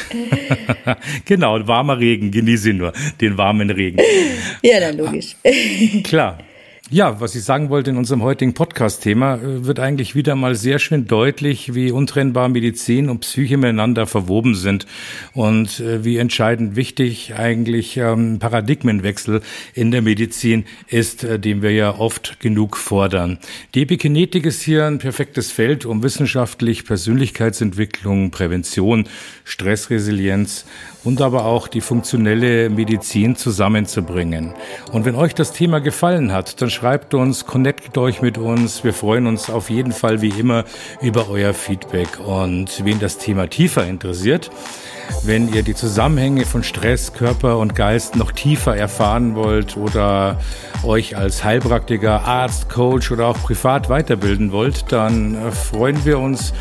genau, 1.25 1.67
warmer 1.67 1.99
Regen, 1.99 2.31
genieße 2.31 2.73
nur 2.73 2.93
den 3.19 3.37
warmen 3.37 3.69
Regen. 3.69 3.99
Ja, 4.61 4.79
dann 4.79 4.97
logisch. 4.97 5.35
Klar. 6.03 6.37
Ja, 6.93 7.19
was 7.19 7.33
ich 7.33 7.43
sagen 7.43 7.71
wollte 7.71 7.89
in 7.89 7.97
unserem 7.97 8.21
heutigen 8.21 8.53
Podcast-Thema, 8.53 9.37
äh, 9.37 9.65
wird 9.65 9.79
eigentlich 9.79 10.13
wieder 10.13 10.35
mal 10.35 10.53
sehr 10.53 10.77
schön 10.77 11.07
deutlich, 11.07 11.73
wie 11.73 11.91
untrennbar 11.91 12.49
Medizin 12.49 13.09
und 13.09 13.21
Psyche 13.21 13.57
miteinander 13.57 14.05
verwoben 14.05 14.53
sind 14.53 14.85
und 15.33 15.79
äh, 15.79 16.05
wie 16.05 16.17
entscheidend 16.17 16.75
wichtig 16.75 17.33
eigentlich 17.33 17.97
ähm, 17.97 18.37
Paradigmenwechsel 18.37 19.41
in 19.73 19.89
der 19.89 20.03
Medizin 20.03 20.65
ist, 20.87 21.23
äh, 21.23 21.39
den 21.39 21.63
wir 21.63 21.71
ja 21.71 21.97
oft 21.97 22.39
genug 22.39 22.77
fordern. 22.77 23.39
Die 23.73 23.81
Epigenetik 23.81 24.45
ist 24.45 24.61
hier 24.61 24.85
ein 24.85 24.99
perfektes 24.99 25.51
Feld, 25.51 25.87
um 25.87 26.03
wissenschaftlich 26.03 26.85
Persönlichkeitsentwicklung, 26.85 28.29
Prävention, 28.29 29.05
Stressresilienz 29.45 30.65
und 31.03 31.21
aber 31.21 31.45
auch 31.45 31.67
die 31.67 31.81
funktionelle 31.81 32.69
Medizin 32.69 33.35
zusammenzubringen. 33.35 34.53
Und 34.91 35.05
wenn 35.05 35.15
euch 35.15 35.35
das 35.35 35.51
Thema 35.51 35.79
gefallen 35.79 36.31
hat, 36.31 36.61
dann 36.61 36.69
schreibt 36.69 37.13
uns, 37.13 37.45
connectet 37.45 37.97
euch 37.97 38.21
mit 38.21 38.37
uns. 38.37 38.83
Wir 38.83 38.93
freuen 38.93 39.27
uns 39.27 39.49
auf 39.49 39.69
jeden 39.69 39.91
Fall 39.91 40.21
wie 40.21 40.29
immer 40.29 40.63
über 41.01 41.29
euer 41.29 41.53
Feedback. 41.53 42.19
Und 42.19 42.85
wen 42.85 42.99
das 42.99 43.17
Thema 43.17 43.47
tiefer 43.47 43.85
interessiert, 43.85 44.49
wenn 45.23 45.53
ihr 45.53 45.63
die 45.63 45.75
Zusammenhänge 45.75 46.45
von 46.45 46.63
Stress, 46.63 47.13
Körper 47.13 47.57
und 47.57 47.75
Geist 47.75 48.15
noch 48.15 48.31
tiefer 48.31 48.75
erfahren 48.75 49.35
wollt 49.35 49.77
oder 49.77 50.39
euch 50.83 51.17
als 51.17 51.43
Heilpraktiker, 51.43 52.23
Arzt, 52.23 52.69
Coach 52.69 53.11
oder 53.11 53.27
auch 53.27 53.41
privat 53.41 53.89
weiterbilden 53.89 54.51
wollt, 54.51 54.91
dann 54.91 55.35
äh, 55.35 55.51
freuen 55.51 56.05
wir 56.05 56.19
uns 56.19 56.53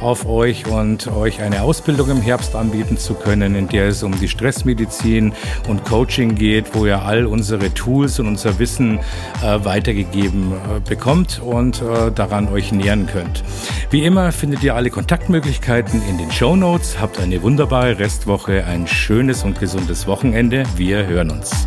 auf 0.00 0.26
euch 0.26 0.66
und 0.66 1.08
euch 1.08 1.40
eine 1.40 1.62
Ausbildung 1.62 2.10
im 2.10 2.20
Herbst 2.20 2.54
anbieten 2.54 2.96
zu 2.96 3.14
können, 3.14 3.54
in 3.54 3.68
der 3.68 3.88
es 3.88 4.02
um 4.02 4.18
die 4.18 4.28
Stressmedizin 4.28 5.32
und 5.68 5.84
Coaching 5.84 6.34
geht, 6.34 6.74
wo 6.74 6.86
ihr 6.86 7.02
all 7.02 7.26
unsere 7.26 7.72
Tools 7.74 8.18
und 8.20 8.28
unser 8.28 8.58
Wissen 8.58 8.98
äh, 9.42 9.64
weitergegeben 9.64 10.52
äh, 10.52 10.80
bekommt 10.88 11.40
und 11.44 11.82
äh, 11.82 12.10
daran 12.12 12.48
euch 12.48 12.72
nähern 12.72 13.06
könnt. 13.06 13.42
Wie 13.90 14.04
immer 14.04 14.32
findet 14.32 14.62
ihr 14.62 14.74
alle 14.74 14.90
Kontaktmöglichkeiten 14.90 16.02
in 16.08 16.18
den 16.18 16.30
Show 16.30 16.56
Notes. 16.56 17.00
Habt 17.00 17.20
eine 17.20 17.42
wunderbare 17.42 17.98
Restwoche, 17.98 18.64
ein 18.64 18.86
schönes 18.86 19.42
und 19.42 19.58
gesundes 19.58 20.06
Wochenende. 20.06 20.64
Wir 20.76 21.06
hören 21.06 21.30
uns. 21.30 21.66